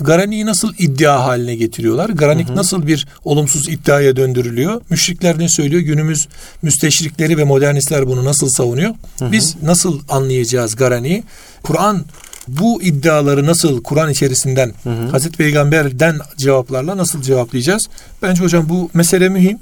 Garanik'i 0.00 0.46
nasıl 0.46 0.72
iddia 0.78 1.24
haline 1.24 1.54
getiriyorlar? 1.54 2.08
Garanik 2.08 2.48
Hı 2.48 2.52
hı. 2.52 2.56
nasıl 2.56 2.86
bir 2.86 3.06
olumsuz 3.24 3.68
iddiaya 3.68 4.16
döndürülüyor? 4.16 4.80
Müşrikler 4.90 5.38
ne 5.38 5.48
söylüyor? 5.48 5.82
Günümüz 5.82 6.28
müsteşrikleri 6.62 7.38
ve 7.38 7.44
modernistler 7.44 8.06
bunu 8.06 8.24
nasıl 8.24 8.48
savunuyor? 8.48 8.94
hı. 9.18 9.32
Biz 9.32 9.56
nasıl 9.62 10.00
anlayacağız 10.08 10.76
Garanik'i? 10.76 11.22
Kur'an 11.62 12.04
bu 12.48 12.82
iddiaları 12.82 13.46
nasıl 13.46 13.82
Kur'an 13.82 14.10
içerisinden 14.10 14.72
Hı 14.82 14.90
hı. 14.90 15.06
Hazreti 15.10 15.36
Peygamber'den 15.38 16.18
cevaplarla 16.36 16.96
nasıl 16.96 17.22
cevaplayacağız? 17.22 17.88
Bence 18.22 18.42
hocam 18.44 18.68
bu 18.68 18.90
mesele 18.94 19.28
mühim. 19.28 19.58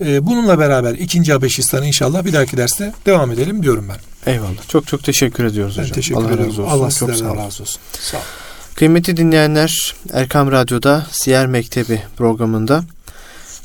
Ee, 0.00 0.26
bununla 0.26 0.58
beraber 0.58 0.94
ikinci 0.94 1.32
Habeşistan'ı 1.32 1.86
inşallah 1.86 2.24
bir 2.24 2.32
dahaki 2.32 2.56
derste 2.56 2.92
devam 3.06 3.30
edelim 3.32 3.62
diyorum 3.62 3.88
ben. 3.88 4.32
Eyvallah. 4.32 4.68
Çok 4.68 4.86
çok 4.86 5.04
teşekkür 5.04 5.44
ediyoruz 5.44 5.74
Ben 5.78 5.82
hocam. 5.82 5.94
teşekkür 5.94 6.20
Allah 6.20 6.28
ederim. 6.32 6.46
razı 6.50 6.62
olsun. 6.62 6.72
Allah 6.78 6.90
çok 6.90 7.14
sağ 7.16 7.24
olun. 7.26 7.36
razı 7.36 7.62
olsun. 7.62 7.80
Sağ 8.00 8.16
olun. 8.16 8.26
Kıymetli 8.74 9.16
dinleyenler 9.16 9.94
Erkam 10.12 10.52
Radyo'da 10.52 11.06
Siyer 11.10 11.46
Mektebi 11.46 12.02
programında 12.16 12.84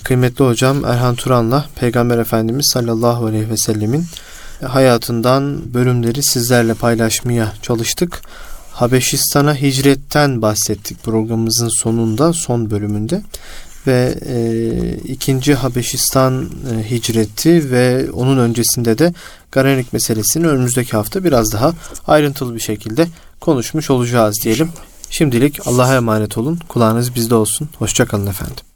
kıymetli 0.04 0.46
hocam 0.46 0.86
Erhan 0.86 1.16
Turan'la 1.16 1.66
Peygamber 1.76 2.18
Efendimiz 2.18 2.70
sallallahu 2.74 3.26
aleyhi 3.26 3.50
ve 3.50 3.58
sellemin 3.58 4.06
hayatından 4.64 5.74
bölümleri 5.74 6.24
sizlerle 6.24 6.74
paylaşmaya 6.74 7.54
çalıştık. 7.62 8.22
Habeşistan'a 8.72 9.56
hicretten 9.56 10.42
bahsettik 10.42 11.04
programımızın 11.04 11.70
sonunda 11.82 12.34
son 12.34 12.72
bölümünde 12.72 13.22
ve 13.88 14.16
e, 14.26 14.38
ikinci 14.98 15.54
Habeşistan 15.54 16.50
e, 16.74 16.90
hicreti 16.92 17.72
ve 17.72 18.12
onun 18.12 18.38
öncesinde 18.38 18.98
de 18.98 19.14
Garanik 19.52 19.94
meselesini 19.94 20.48
önümüzdeki 20.48 20.92
hafta 20.92 21.24
biraz 21.24 21.54
daha 21.54 21.74
ayrıntılı 22.08 22.56
bir 22.56 22.60
şekilde 22.60 23.08
konuşmuş 23.40 23.90
olacağız 23.90 24.36
diyelim. 24.44 24.70
Şimdilik 25.10 25.68
Allah'a 25.68 25.96
emanet 25.96 26.38
olun. 26.38 26.60
Kulağınız 26.68 27.16
bizde 27.16 27.36
olsun. 27.36 27.70
Hoşçakalın 27.80 28.28
efendim. 28.28 28.67